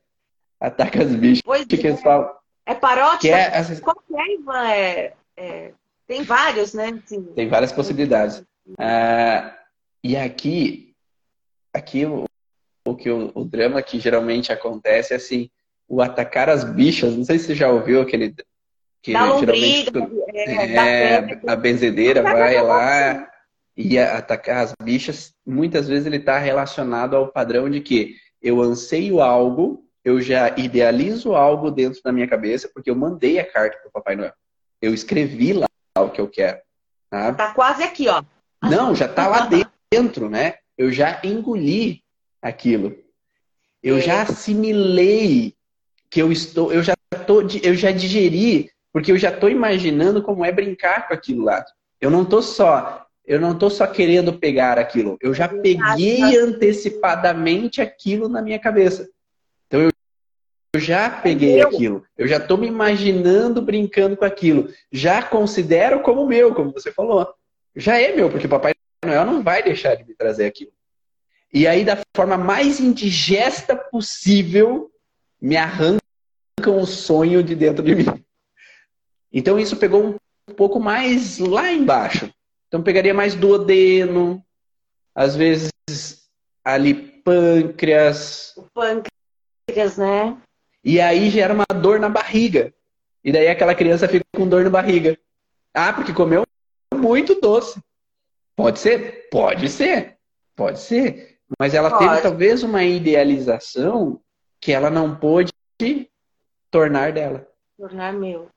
[0.60, 1.42] Ataca as bichas.
[1.44, 1.78] Pois que é.
[1.78, 2.30] Que eles falam?
[2.64, 3.36] É paróquia?
[3.36, 3.80] É...
[3.80, 4.68] Qual que é, Ivan?
[4.68, 5.72] É, é...
[6.06, 7.00] Tem vários, né?
[7.04, 7.22] Assim...
[7.34, 8.44] Tem várias possibilidades.
[8.78, 9.58] Ah,
[10.04, 10.94] e aqui,
[11.72, 12.26] aqui o,
[12.86, 15.50] o que o, o, drama que geralmente acontece é assim,
[15.88, 17.16] o atacar as bichas.
[17.16, 18.34] Não sei se você já ouviu aquele
[19.02, 23.28] que da lombriga, é, é, a benzedeira vai lá
[23.76, 25.34] e atacar as bichas.
[25.44, 28.14] Muitas vezes ele está relacionado ao padrão de que
[28.44, 33.50] eu anseio algo, eu já idealizo algo dentro da minha cabeça, porque eu mandei a
[33.50, 34.34] carta para o Papai Noel.
[34.82, 35.66] Eu escrevi lá
[35.98, 36.58] o que eu quero.
[37.08, 37.32] Tá?
[37.32, 38.22] tá quase aqui, ó.
[38.62, 39.48] Não, já tá lá
[39.90, 40.56] dentro, né?
[40.76, 42.02] Eu já engoli
[42.42, 42.94] aquilo.
[43.82, 45.54] Eu já assimilei
[46.10, 46.94] que eu estou, eu já
[47.26, 51.64] tô, eu já digeri, porque eu já estou imaginando como é brincar com aquilo lá.
[51.98, 57.80] Eu não tô só eu não estou só querendo pegar aquilo, eu já peguei antecipadamente
[57.80, 59.08] aquilo na minha cabeça.
[59.66, 59.90] Então eu,
[60.74, 66.00] eu já peguei é aquilo, eu já estou me imaginando brincando com aquilo, já considero
[66.00, 67.26] como meu, como você falou.
[67.74, 68.72] Já é meu, porque o Papai
[69.04, 70.72] Noel não vai deixar de me trazer aquilo.
[71.52, 74.90] E aí, da forma mais indigesta possível,
[75.40, 76.00] me arrancam
[76.66, 78.24] o sonho de dentro de mim.
[79.32, 80.18] Então isso pegou
[80.48, 82.32] um pouco mais lá embaixo.
[82.74, 84.44] Então pegaria mais duodeno,
[85.14, 85.70] às vezes
[86.64, 88.52] ali pâncreas.
[88.56, 90.36] O pâncreas, né?
[90.82, 92.74] E aí gera uma dor na barriga.
[93.22, 95.16] E daí aquela criança fica com dor na barriga.
[95.72, 96.42] Ah, porque comeu
[96.92, 97.80] muito doce.
[98.56, 99.28] Pode ser?
[99.30, 100.16] Pode ser.
[100.56, 101.38] Pode ser.
[101.56, 102.08] Mas ela Pode.
[102.08, 104.20] teve talvez uma idealização
[104.60, 105.52] que ela não pôde
[106.72, 107.48] tornar dela.
[107.78, 108.50] Tornar meu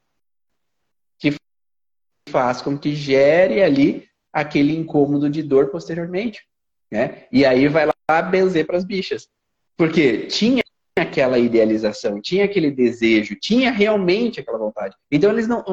[2.27, 6.45] faz com que gere ali aquele incômodo de dor posteriormente.
[6.91, 7.23] Né?
[7.31, 9.27] E aí vai lá benzer para as bichas.
[9.75, 10.63] Porque tinha
[10.97, 14.95] aquela idealização, tinha aquele desejo, tinha realmente aquela vontade.
[15.11, 15.63] Então eles não,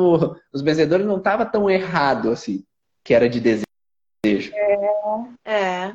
[0.53, 2.65] os benzedores não estavam tão errado assim,
[3.03, 4.53] que era de desejo.
[4.55, 4.91] É,
[5.45, 5.95] é.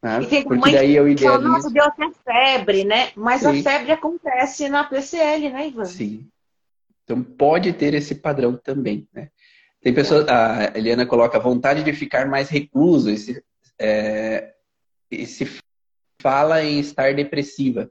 [0.00, 1.48] Ah, porque daí eu idealizo...
[1.48, 3.10] Nossa, deu até febre, né?
[3.16, 3.48] Mas Sim.
[3.48, 5.84] a febre acontece na PCL, né, Ivan?
[5.84, 6.28] Sim.
[7.02, 9.30] Então pode ter esse padrão também, né?
[9.80, 13.44] Tem pessoas, a Eliana coloca vontade de ficar mais recluso e se,
[13.78, 14.54] é,
[15.10, 15.48] e se
[16.20, 17.90] fala em estar depressiva.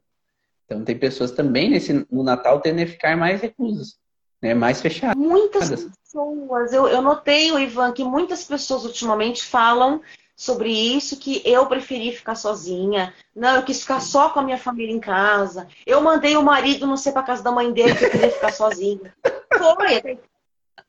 [0.65, 3.97] Então tem pessoas também nesse, no Natal tendem a ficar mais reclusas,
[4.41, 5.15] né, mais fechadas.
[5.15, 10.01] Muitas pessoas, eu, eu notei, Ivan, que muitas pessoas ultimamente falam
[10.35, 13.13] sobre isso, que eu preferi ficar sozinha.
[13.33, 15.67] Não, eu quis ficar só com a minha família em casa.
[15.85, 18.53] Eu mandei o marido não sei para casa da mãe dele que eu queria ficar
[18.53, 19.15] sozinha.
[19.57, 20.19] Foi,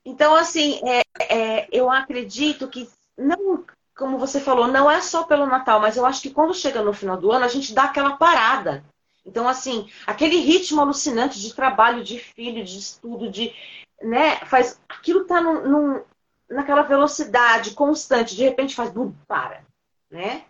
[0.05, 3.65] então, assim, é, é, eu acredito que não,
[3.95, 6.93] como você falou, não é só pelo Natal, mas eu acho que quando chega no
[6.93, 8.83] final do ano, a gente dá aquela parada.
[9.25, 13.53] Então, assim, aquele ritmo alucinante de trabalho, de filho, de estudo, de.
[14.01, 14.79] Né, faz.
[14.87, 16.03] Aquilo tá num, num,
[16.49, 18.89] naquela velocidade constante, de repente faz.
[18.89, 19.63] Bum, para.
[20.09, 20.45] Né?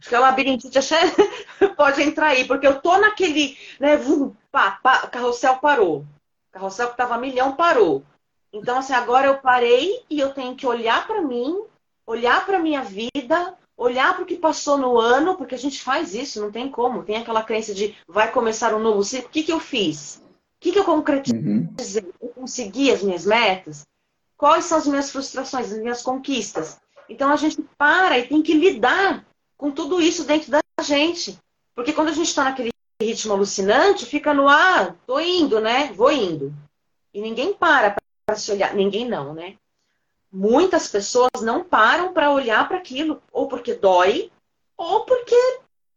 [0.00, 0.78] Acho que a labirintite
[1.76, 3.56] pode entrar aí, porque eu tô naquele.
[3.78, 6.04] Né, vum, pá, pá, carrossel parou.
[6.50, 8.04] Carrossel que tava milhão parou.
[8.54, 11.60] Então, assim, agora eu parei e eu tenho que olhar para mim,
[12.06, 16.14] olhar para minha vida, olhar para o que passou no ano, porque a gente faz
[16.14, 17.02] isso, não tem como.
[17.02, 19.26] Tem aquela crença de vai começar um novo ciclo.
[19.26, 20.22] O que, que eu fiz?
[20.22, 22.04] O que, que eu concretizei?
[22.04, 22.12] Uhum.
[22.22, 23.82] Eu consegui as minhas metas?
[24.36, 26.78] Quais são as minhas frustrações, as minhas conquistas?
[27.08, 29.26] Então a gente para e tem que lidar
[29.58, 31.36] com tudo isso dentro da gente.
[31.74, 32.70] Porque quando a gente está naquele
[33.02, 35.92] ritmo alucinante, fica no ar, ah, tô indo, né?
[35.92, 36.54] Vou indo.
[37.12, 38.74] E ninguém para para se olhar.
[38.74, 39.56] Ninguém não, né?
[40.32, 44.32] Muitas pessoas não param para olhar para aquilo, ou porque dói,
[44.76, 45.36] ou porque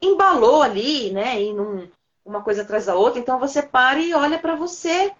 [0.01, 1.41] embalou ali, né?
[1.41, 1.89] E não,
[2.23, 3.19] uma coisa atrás da outra.
[3.19, 5.11] Então você para e olha para você,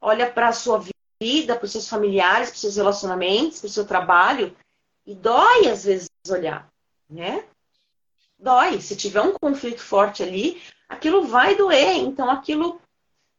[0.00, 0.82] olha para a sua
[1.20, 4.56] vida, para os seus familiares, para os seus relacionamentos, para o seu trabalho.
[5.06, 6.68] E dói às vezes olhar,
[7.08, 7.44] né?
[8.38, 8.80] Dói.
[8.80, 11.96] Se tiver um conflito forte ali, aquilo vai doer.
[11.98, 12.80] Então aquilo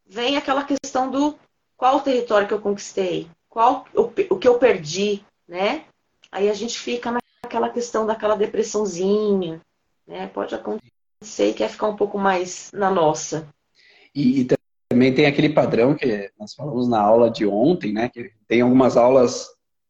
[0.06, 1.38] vem aquela questão do
[1.78, 5.86] qual o território que eu conquistei, qual o, o que eu perdi, né?
[6.32, 9.62] Aí a gente fica naquela questão daquela depressãozinha,
[10.08, 10.28] né?
[10.28, 13.48] Pode acontecer e quer ficar um pouco mais na nossa.
[14.14, 14.48] E, e,
[14.90, 18.10] também tem aquele padrão que nós falamos na aula de ontem, né?
[18.10, 19.48] Que tem algumas aulas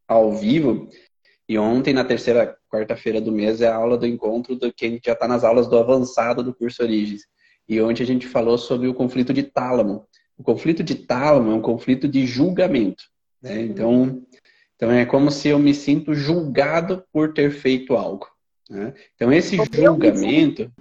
[0.08, 0.90] ao vivo.
[1.48, 5.14] E ontem, na terceira quarta-feira do mês, é a aula do encontro do quem já
[5.14, 7.22] está nas aulas do avançado do curso Origens.
[7.68, 10.08] E ontem a gente falou sobre o conflito de tálamo.
[10.38, 13.06] O conflito de tálamo é um conflito de julgamento.
[13.42, 13.62] Né?
[13.62, 14.26] Então,
[14.76, 18.28] então é como se eu me sinto julgado por ter feito algo.
[18.70, 18.94] Né?
[19.16, 20.72] Então esse julgamento,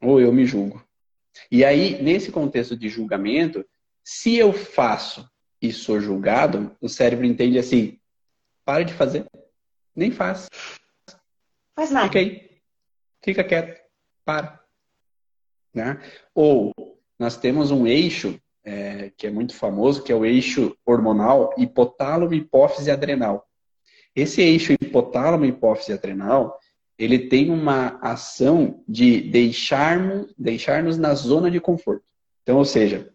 [0.00, 0.84] ou eu me julgo.
[1.50, 3.64] E aí, nesse contexto de julgamento,
[4.02, 5.28] se eu faço
[5.60, 7.98] e sou julgado, o cérebro entende assim:
[8.64, 9.26] para de fazer,
[9.94, 10.48] nem faz.
[11.74, 12.06] Faz nada.
[12.06, 12.50] Fica aí,
[13.22, 13.80] fica quieto,
[14.24, 14.60] para.
[15.72, 16.00] Né?
[16.34, 16.72] Ou
[17.18, 22.34] nós temos um eixo é, que é muito famoso, que é o eixo hormonal hipotálamo,
[22.34, 23.48] hipófise adrenal.
[24.14, 26.58] Esse eixo hipotálamo, hipófise adrenal,
[26.98, 32.04] ele tem uma ação de deixar-nos deixar na zona de conforto.
[32.42, 33.10] Então, ou seja,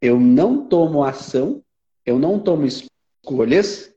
[0.00, 1.62] eu não tomo ação,
[2.04, 3.94] eu não tomo escolhas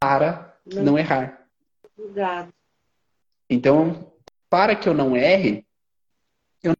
[0.00, 1.46] para não, não errar.
[1.98, 2.54] Obrigado.
[3.50, 4.12] Então,
[4.48, 5.66] para que eu não erre,
[6.62, 6.74] eu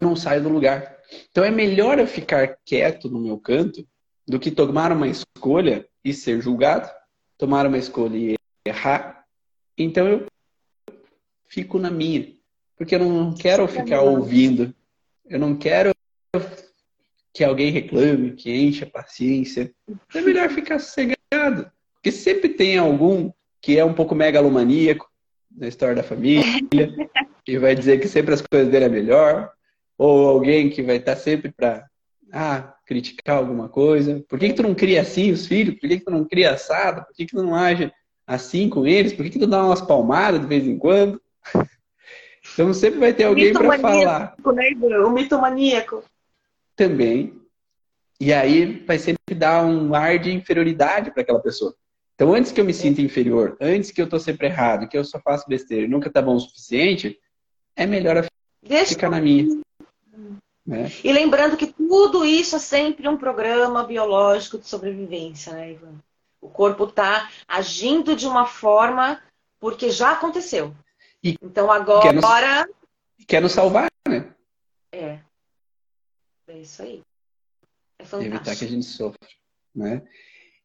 [0.00, 0.93] não saio do lugar.
[1.30, 3.86] Então é melhor eu ficar quieto no meu canto
[4.26, 6.90] do que tomar uma escolha e ser julgado,
[7.36, 8.34] tomar uma escolha e
[8.66, 9.24] errar.
[9.76, 10.26] Então eu
[11.46, 12.32] fico na minha,
[12.76, 14.74] porque eu não quero ficar ouvindo,
[15.26, 15.92] eu não quero
[17.32, 19.72] que alguém reclame, que encha a paciência.
[20.14, 23.30] É melhor ficar sossegado, porque sempre tem algum
[23.60, 25.10] que é um pouco megalomaníaco
[25.50, 26.44] na história da família
[27.46, 29.52] e vai dizer que sempre as coisas dele é melhor,
[29.96, 31.86] ou alguém que vai estar sempre para
[32.32, 34.24] ah, criticar alguma coisa.
[34.28, 35.74] Por que, que tu não cria assim os filhos?
[35.74, 37.04] Por que, que tu não cria assado?
[37.04, 37.92] Por que, que tu não age
[38.26, 39.12] assim com eles?
[39.12, 41.20] Por que, que tu dá umas palmadas de vez em quando?
[42.52, 44.36] Então sempre vai ter alguém para falar.
[44.52, 46.04] Né, o mitomaníaco.
[46.76, 47.40] Também.
[48.20, 51.74] E aí vai sempre dar um ar de inferioridade para aquela pessoa.
[52.14, 55.04] Então, antes que eu me sinta inferior, antes que eu tô sempre errado, que eu
[55.04, 57.18] só faço besteira e nunca tá bom o suficiente,
[57.74, 58.24] é melhor
[58.62, 59.60] Deixa ficar na minha.
[60.66, 60.90] Né?
[61.02, 66.00] E lembrando que tudo isso é sempre um programa biológico de sobrevivência, né, Ivan?
[66.40, 69.22] O corpo está agindo de uma forma
[69.60, 70.74] porque já aconteceu.
[71.22, 72.02] E então agora.
[72.02, 74.32] Quer nos, quer nos salvar, né?
[74.92, 75.18] É.
[76.48, 77.02] É isso aí.
[77.98, 78.36] É fantástico.
[78.36, 79.18] Evitar que a gente sofra.
[79.74, 80.02] Né?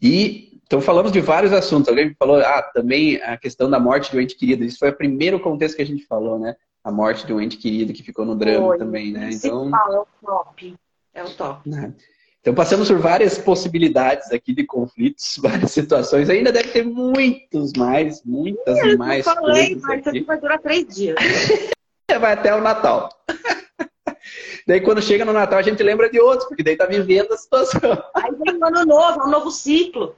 [0.01, 1.89] E então falamos de vários assuntos.
[1.89, 4.63] Alguém falou, ah, também a questão da morte um ente querido.
[4.63, 6.55] Isso foi o primeiro contexto que a gente falou, né?
[6.83, 8.77] A morte de um ente querido que ficou no drama Foi.
[8.77, 9.29] também, né?
[9.31, 10.75] Então, é o top.
[11.13, 11.69] É o top.
[11.69, 11.93] Né?
[12.41, 16.29] Então passamos por várias possibilidades aqui de conflitos, várias situações.
[16.29, 19.25] Ainda deve ter muitos mais, muitas e mais.
[19.25, 21.15] Eu falei, mas isso aqui vai durar três dias.
[22.19, 23.09] vai até o Natal.
[24.65, 27.37] daí quando chega no Natal a gente lembra de outros, porque daí tá vivendo a
[27.37, 28.03] situação.
[28.15, 30.15] Aí vem um ano novo, um novo ciclo.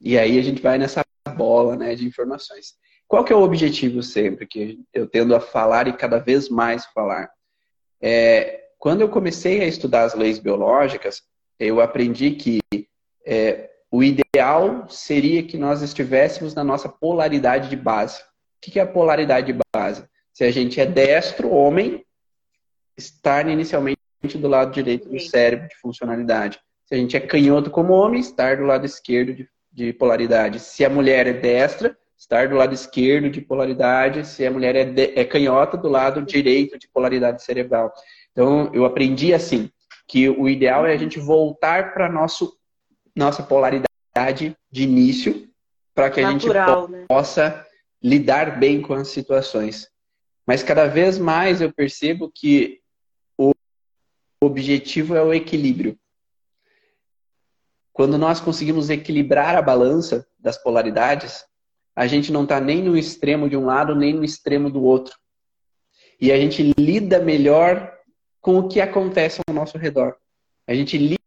[0.00, 1.04] e aí a gente vai nessa
[1.36, 2.74] bola né, de informações.
[3.08, 6.84] Qual que é o objetivo sempre que eu tendo a falar e cada vez mais
[6.84, 7.30] falar?
[8.00, 11.22] É, quando eu comecei a estudar as leis biológicas,
[11.58, 12.60] eu aprendi que
[13.26, 18.20] é, o ideal seria que nós estivéssemos na nossa polaridade de base.
[18.20, 20.04] O que é a polaridade de base?
[20.32, 22.04] Se a gente é destro, homem,
[22.96, 23.98] estar inicialmente
[24.34, 26.60] do lado direito do cérebro de funcionalidade.
[26.84, 30.60] Se a gente é canhoto como homem, estar do lado esquerdo de, de polaridade.
[30.60, 34.84] Se a mulher é destra, estar do lado esquerdo de polaridade, se a mulher é,
[34.84, 37.92] de, é canhota, do lado direito de polaridade cerebral.
[38.32, 39.70] Então, eu aprendi assim,
[40.06, 45.48] que o ideal é a gente voltar para nossa polaridade de início,
[45.94, 47.04] para que a Natural, gente né?
[47.08, 47.66] possa
[48.02, 49.88] lidar bem com as situações.
[50.46, 52.80] Mas cada vez mais eu percebo que
[53.38, 53.52] o
[54.40, 55.98] objetivo é o equilíbrio.
[57.92, 61.44] Quando nós conseguimos equilibrar a balança das polaridades,
[61.98, 65.18] a gente não está nem no extremo de um lado, nem no extremo do outro.
[66.20, 67.92] E a gente lida melhor
[68.40, 70.14] com o que acontece ao nosso redor.
[70.64, 71.18] A gente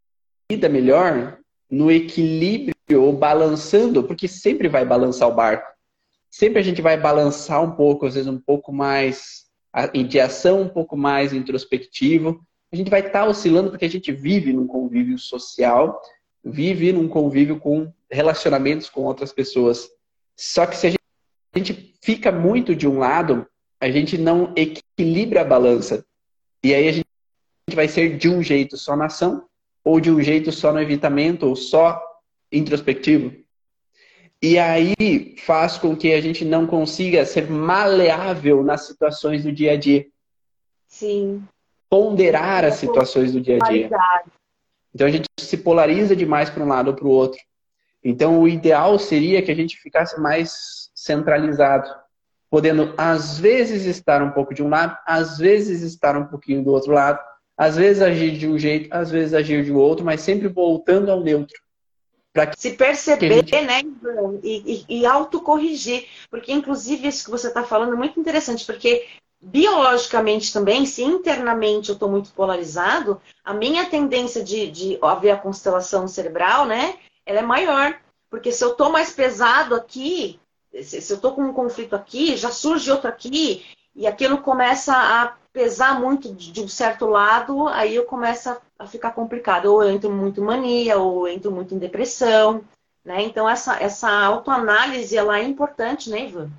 [0.50, 1.38] lida melhor
[1.70, 5.70] no equilíbrio ou balançando, porque sempre vai balançar o barco.
[6.30, 9.42] Sempre a gente vai balançar um pouco, às vezes um pouco mais
[10.08, 12.42] de ação um pouco mais introspectivo.
[12.72, 16.00] A gente vai estar tá oscilando porque a gente vive num convívio social,
[16.42, 19.86] vive num convívio com relacionamentos com outras pessoas.
[20.36, 21.00] Só que se a gente,
[21.54, 23.46] a gente fica muito de um lado,
[23.80, 26.04] a gente não equilibra a balança.
[26.62, 27.06] E aí a gente
[27.74, 29.44] vai ser de um jeito só na ação,
[29.84, 32.00] ou de um jeito só no evitamento, ou só
[32.50, 33.34] introspectivo.
[34.40, 39.72] E aí faz com que a gente não consiga ser maleável nas situações do dia
[39.72, 40.06] a dia.
[40.88, 41.44] Sim.
[41.88, 43.90] Ponderar as situações do dia a dia.
[44.92, 47.40] Então a gente se polariza demais para um lado ou para o outro.
[48.04, 51.88] Então o ideal seria que a gente ficasse mais centralizado,
[52.50, 56.72] podendo às vezes estar um pouco de um lado, às vezes estar um pouquinho do
[56.72, 57.18] outro lado,
[57.56, 61.22] às vezes agir de um jeito, às vezes agir de outro, mas sempre voltando ao
[61.22, 61.60] neutro.
[62.34, 63.60] Que se perceber, gente...
[63.60, 63.82] né,
[64.42, 66.06] e, e, e autocorrigir.
[66.30, 69.06] Porque, inclusive, isso que você está falando é muito interessante, porque
[69.38, 75.36] biologicamente também, se internamente eu estou muito polarizado, a minha tendência de, de ver a
[75.36, 76.94] constelação cerebral, né,
[77.26, 77.98] ela é maior.
[78.30, 80.40] Porque se eu estou mais pesado aqui,
[80.82, 83.64] se, eu estou com um conflito aqui, já surge outro aqui,
[83.94, 89.10] e aquilo começa a pesar muito de um certo lado, aí eu começo a ficar
[89.10, 89.66] complicado.
[89.66, 92.64] Ou eu entro muito em mania, ou eu entro muito em depressão.
[93.04, 93.22] Né?
[93.22, 96.50] Então, essa, essa autoanálise ela é importante, né, Ivan?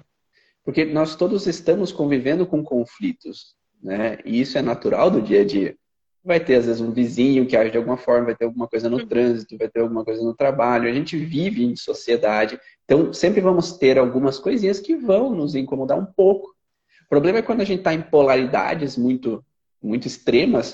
[0.63, 4.19] Porque nós todos estamos convivendo com conflitos, né?
[4.23, 5.75] E isso é natural do dia a dia.
[6.23, 8.89] Vai ter, às vezes, um vizinho que age de alguma forma, vai ter alguma coisa
[8.89, 10.89] no trânsito, vai ter alguma coisa no trabalho.
[10.89, 12.59] A gente vive em sociedade.
[12.85, 16.55] Então, sempre vamos ter algumas coisinhas que vão nos incomodar um pouco.
[17.05, 19.43] O problema é quando a gente está em polaridades muito,
[19.81, 20.73] muito extremas,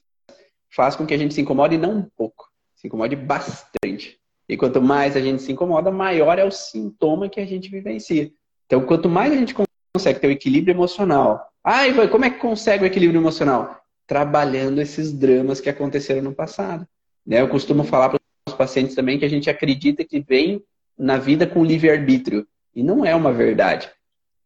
[0.69, 4.19] faz com que a gente se incomode não um pouco, se incomode bastante.
[4.47, 8.31] E quanto mais a gente se incomoda, maior é o sintoma que a gente vivencia.
[8.65, 9.55] Então, quanto mais a gente
[9.93, 11.49] consegue ter o equilíbrio emocional.
[11.63, 13.78] Ah, Ivan, como é que consegue o equilíbrio emocional?
[14.10, 16.88] Trabalhando esses dramas que aconteceram no passado.
[17.24, 17.39] Né?
[17.39, 20.64] Eu costumo falar para os pacientes também que a gente acredita que vem
[20.97, 22.47] na vida com livre-arbítrio.
[22.76, 23.88] E não é uma verdade.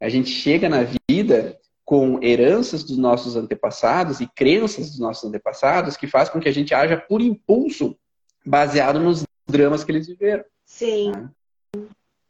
[0.02, 5.96] A gente chega na vida com heranças dos nossos antepassados e crenças dos nossos antepassados
[5.96, 7.98] que faz com que a gente haja por impulso
[8.46, 10.44] baseado nos dramas que eles viveram.
[10.66, 11.12] Sim.
[11.12, 11.30] Né?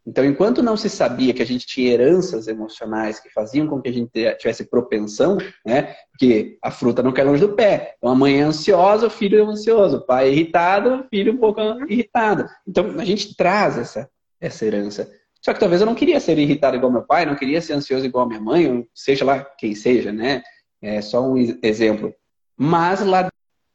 [0.05, 3.87] Então, enquanto não se sabia que a gente tinha heranças emocionais que faziam com que
[3.87, 5.95] a gente tivesse propensão, né?
[6.11, 7.95] Porque a fruta não cai longe do pé.
[7.97, 9.97] Então, a mãe é ansiosa, o filho é ansioso.
[9.97, 12.45] O pai é irritado, o filho um pouco irritado.
[12.67, 14.09] Então, a gente traz essa,
[14.41, 15.09] essa herança.
[15.41, 18.05] Só que talvez eu não queria ser irritado igual meu pai, não queria ser ansioso
[18.05, 20.41] igual minha mãe, ou seja lá quem seja, né?
[20.81, 22.13] É só um exemplo.
[22.57, 23.29] Mas lá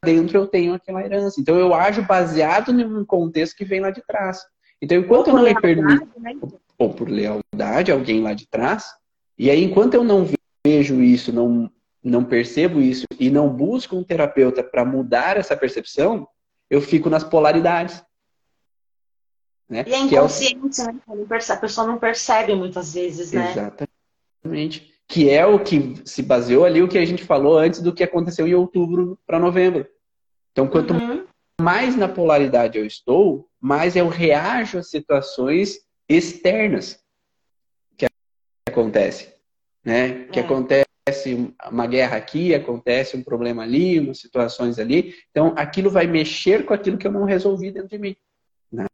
[0.05, 1.41] dentro eu tenho aquela herança.
[1.41, 4.39] Então, eu ajo baseado num contexto que vem lá de trás.
[4.81, 6.33] Então, enquanto eu não me permito, né?
[6.77, 8.85] ou por lealdade, alguém lá de trás,
[9.37, 10.25] e aí enquanto eu não
[10.65, 11.69] vejo isso, não,
[12.01, 16.27] não percebo isso e não busco um terapeuta para mudar essa percepção,
[16.69, 18.01] eu fico nas polaridades.
[19.67, 19.83] Né?
[19.85, 21.15] E é inconsciente, é o...
[21.17, 21.39] né?
[21.49, 23.51] A pessoa não percebe muitas vezes, né?
[23.51, 24.93] Exatamente.
[25.07, 28.03] Que é o que se baseou ali, o que a gente falou antes do que
[28.03, 29.85] aconteceu em outubro para novembro.
[30.51, 31.18] Então, quanto uhum
[31.59, 36.99] mais na polaridade eu estou, mais eu reajo a situações externas
[37.97, 38.07] que
[38.67, 39.33] acontece,
[39.83, 40.25] né?
[40.25, 40.43] Que é.
[40.43, 40.85] acontece
[41.69, 45.15] uma guerra aqui, acontece um problema ali, umas situações ali.
[45.31, 48.15] Então, aquilo vai mexer com aquilo que eu não resolvi dentro de mim.
[48.71, 48.85] Né?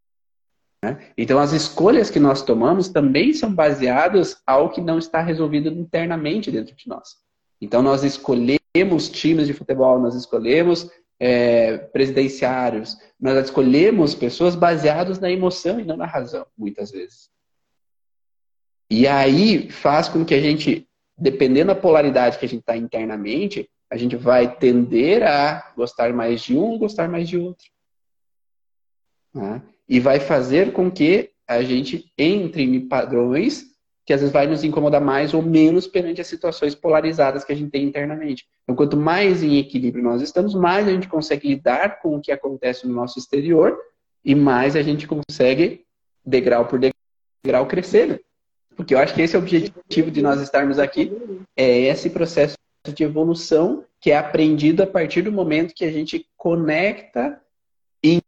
[1.18, 6.52] Então, as escolhas que nós tomamos também são baseadas ao que não está resolvido internamente
[6.52, 7.18] dentro de nós.
[7.60, 10.90] Então, nós escolhemos times de futebol, nós escolhemos
[11.20, 17.30] é, presidenciários, nós escolhemos pessoas baseadas na emoção e não na razão, muitas vezes.
[18.90, 20.88] E aí faz com que a gente,
[21.18, 26.42] dependendo da polaridade que a gente está internamente, a gente vai tender a gostar mais
[26.42, 27.68] de um, gostar mais de outro.
[29.34, 29.62] Né?
[29.88, 33.75] E vai fazer com que a gente entre em padrões
[34.06, 37.56] que às vezes vai nos incomodar mais ou menos perante as situações polarizadas que a
[37.56, 38.46] gente tem internamente.
[38.64, 42.32] Então, quanto mais em equilíbrio nós estamos, mais a gente consegue lidar com o que
[42.32, 43.76] acontece no nosso exterior
[44.24, 45.84] e mais a gente consegue,
[46.24, 48.08] degrau por degrau, crescer.
[48.08, 48.20] Né?
[48.76, 51.12] Porque eu acho que esse é o objetivo de nós estarmos aqui,
[51.58, 52.56] é esse processo
[52.94, 57.42] de evolução que é aprendido a partir do momento que a gente conecta
[58.04, 58.22] e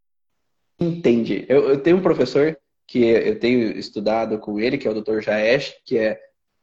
[0.80, 1.46] entende.
[1.48, 2.58] Eu, eu tenho um professor
[2.88, 5.20] que eu tenho estudado com ele, que é o Dr.
[5.20, 6.20] Jaesh, que é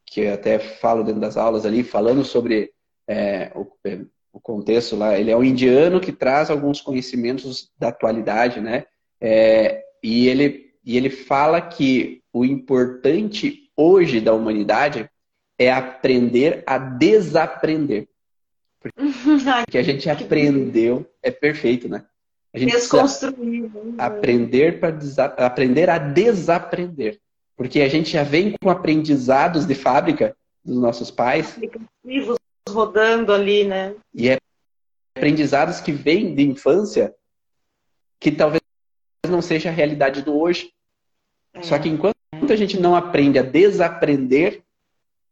[0.07, 2.71] que eu até falo dentro das aulas ali, falando sobre
[3.09, 3.67] é, o,
[4.33, 5.19] o, contexto lá.
[5.19, 8.85] Ele é um indiano que traz alguns conhecimentos da atualidade, né?
[9.21, 15.09] É, e, ele, e ele fala que o importante hoje da humanidade
[15.59, 18.09] é aprender a desaprender.
[19.65, 22.05] Porque a gente aprendeu, é perfeito, né?
[22.55, 23.63] A gente Desconstruir.
[23.63, 23.95] Né?
[23.99, 24.97] Aprender para
[25.45, 27.21] aprender a desaprender.
[27.57, 31.51] Porque a gente já vem com aprendizados de fábrica dos nossos pais.
[31.57, 32.39] Aplicativos
[32.69, 33.95] rodando ali, né?
[34.15, 34.39] E é
[35.17, 37.15] aprendizados que vêm de infância
[38.21, 38.63] que talvez
[39.29, 40.73] não seja a realidade do hoje.
[41.53, 41.63] É.
[41.63, 42.17] Só que enquanto
[42.49, 44.63] a gente não aprende a desaprender,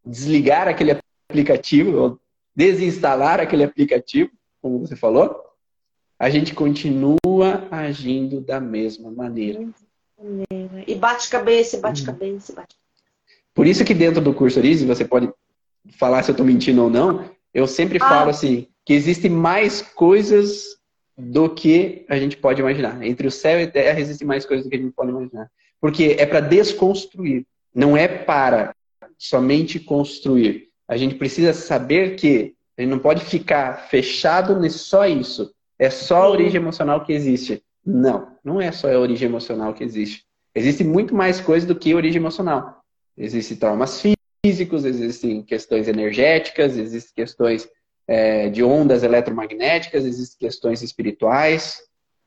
[0.04, 0.98] desligar aquele
[1.28, 2.20] aplicativo, ou
[2.54, 5.41] desinstalar aquele aplicativo, como você falou,
[6.22, 9.68] a gente continua agindo da mesma maneira.
[10.86, 12.76] E bate cabeça, bate cabeça, bate
[13.52, 15.28] Por isso que dentro do curso Orize, você pode
[15.98, 18.08] falar se eu estou mentindo ou não, eu sempre ah.
[18.08, 20.76] falo assim, que existem mais coisas
[21.18, 23.04] do que a gente pode imaginar.
[23.04, 25.50] Entre o céu e a terra existem mais coisas do que a gente pode imaginar.
[25.80, 27.44] Porque é para desconstruir,
[27.74, 28.76] não é para
[29.18, 30.68] somente construir.
[30.86, 35.52] A gente precisa saber que a gente não pode ficar fechado nisso só isso.
[35.82, 37.60] É só a origem emocional que existe.
[37.84, 40.24] Não, não é só a origem emocional que existe.
[40.54, 42.84] Existe muito mais coisa do que origem emocional.
[43.18, 47.68] Existem traumas físicos, existem questões energéticas, existem questões
[48.06, 51.82] é, de ondas eletromagnéticas, existem questões espirituais.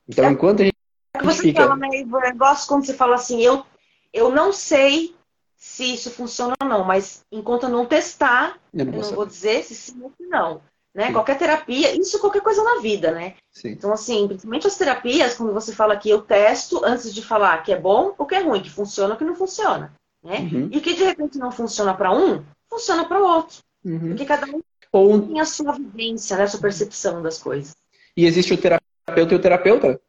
[0.06, 0.76] Então, é, enquanto a gente.
[1.14, 1.62] É você fica...
[1.62, 3.64] fala, né, Eu gosto quando você fala assim, eu,
[4.12, 5.14] eu não sei
[5.56, 9.24] se isso funciona ou não, mas enquanto eu não testar, eu não, eu não vou
[9.24, 10.60] dizer se sim ou se não.
[10.96, 11.12] Né?
[11.12, 13.34] Qualquer terapia, isso qualquer coisa na vida, né?
[13.52, 13.72] Sim.
[13.72, 17.70] Então, assim, principalmente as terapias, quando você fala que eu testo antes de falar que
[17.70, 19.92] é bom ou que é ruim, que funciona ou que não funciona.
[20.24, 20.48] Né?
[20.50, 20.70] Uhum.
[20.72, 23.58] E que de repente não funciona para um, funciona para o outro.
[23.84, 24.08] Uhum.
[24.08, 25.20] Porque cada um ou...
[25.20, 26.44] tem a sua vivência, né?
[26.44, 27.76] a sua percepção das coisas.
[28.16, 30.00] E existe o terapeuta e o terapeuta.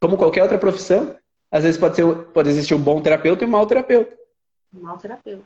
[0.00, 1.16] Como qualquer outra profissão,
[1.50, 4.16] às vezes pode, ser, pode existir um bom terapeuta e um mau terapeuta.
[4.72, 5.42] Um mau terapeuta.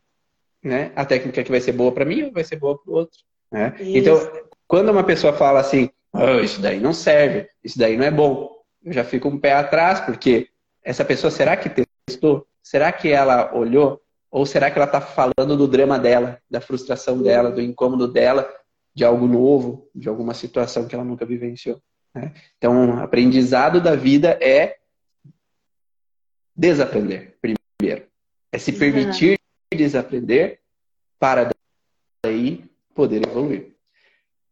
[0.62, 0.92] Né?
[0.94, 3.18] A técnica que vai ser boa para mim vai ser boa para o outro.
[3.50, 3.74] Né?
[3.80, 4.16] Então,
[4.66, 8.50] quando uma pessoa fala assim, oh, isso daí não serve, isso daí não é bom,
[8.84, 10.48] eu já fico um pé atrás, porque
[10.82, 12.46] essa pessoa, será que testou?
[12.62, 14.00] Será que ela olhou?
[14.30, 18.48] Ou será que ela está falando do drama dela, da frustração dela, do incômodo dela,
[18.94, 21.82] de algo novo, de alguma situação que ela nunca vivenciou?
[22.14, 22.32] Né?
[22.56, 24.78] Então, aprendizado da vida é
[26.54, 28.06] desaprender, primeiro.
[28.52, 29.38] É se permitir
[29.72, 29.78] uhum.
[29.78, 30.60] desaprender
[31.18, 31.50] para
[32.24, 33.70] daí poder evoluir.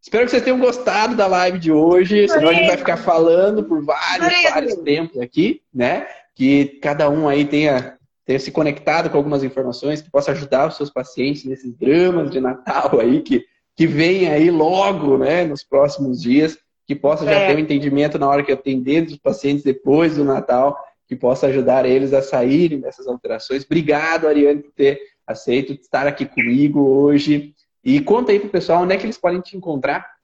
[0.00, 3.64] Espero que vocês tenham gostado da live de hoje, senão a gente vai ficar falando
[3.64, 6.06] por vários, vários tempos aqui, né?
[6.34, 10.76] Que cada um aí tenha, tenha se conectado com algumas informações que possa ajudar os
[10.76, 13.44] seus pacientes nesses dramas de Natal aí, que,
[13.76, 17.48] que vem aí logo, né, nos próximos dias, que possa já é.
[17.48, 20.78] ter um entendimento na hora que atender os pacientes depois do Natal,
[21.08, 23.64] que possa ajudar eles a saírem dessas alterações.
[23.64, 27.52] Obrigado, Ariane, por ter aceito estar aqui comigo hoje.
[27.88, 30.14] E conta aí pro pessoal onde é que eles podem te encontrar.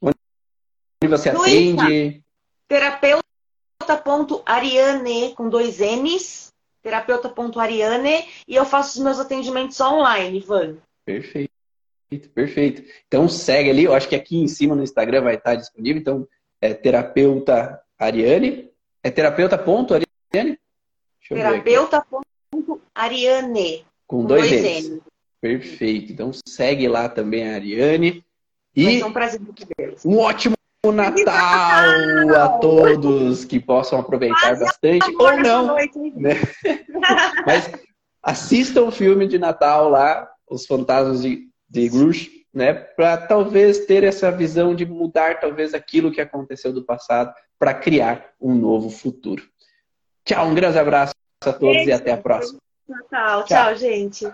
[0.00, 0.14] Onde
[1.08, 2.22] você no atende.
[2.68, 6.52] Terapeuta.ariane com dois N's.
[6.80, 8.28] Terapeuta.ariane.
[8.46, 10.76] E eu faço os meus atendimentos online, Ivan.
[11.04, 11.50] Perfeito.
[12.32, 12.84] Perfeito.
[13.08, 16.00] Então segue ali, eu acho que aqui em cima no Instagram vai estar disponível.
[16.00, 16.28] Então,
[16.60, 18.70] é terapeuta Ariane.
[19.02, 20.60] É terapeuta.ariane?
[21.28, 23.84] Terapeuta.ariane.
[24.06, 24.90] Com, com dois, dois N's.
[24.90, 25.02] N.
[25.40, 26.12] Perfeito.
[26.12, 28.24] Então segue lá também a Ariane.
[28.74, 29.40] E um, prazer
[30.04, 30.54] um ótimo
[30.92, 35.76] Natal a todos que possam aproveitar bastante ou não.
[36.16, 36.34] Né?
[37.44, 37.70] Mas
[38.22, 42.72] assistam o filme de Natal lá, Os Fantasmas de, de Grush, né?
[42.72, 48.30] Para talvez ter essa visão de mudar talvez aquilo que aconteceu do passado para criar
[48.40, 49.42] um novo futuro.
[50.24, 51.14] Tchau, um grande abraço
[51.44, 52.58] a todos e até a próxima.
[52.88, 54.26] Natal, tchau, tchau gente.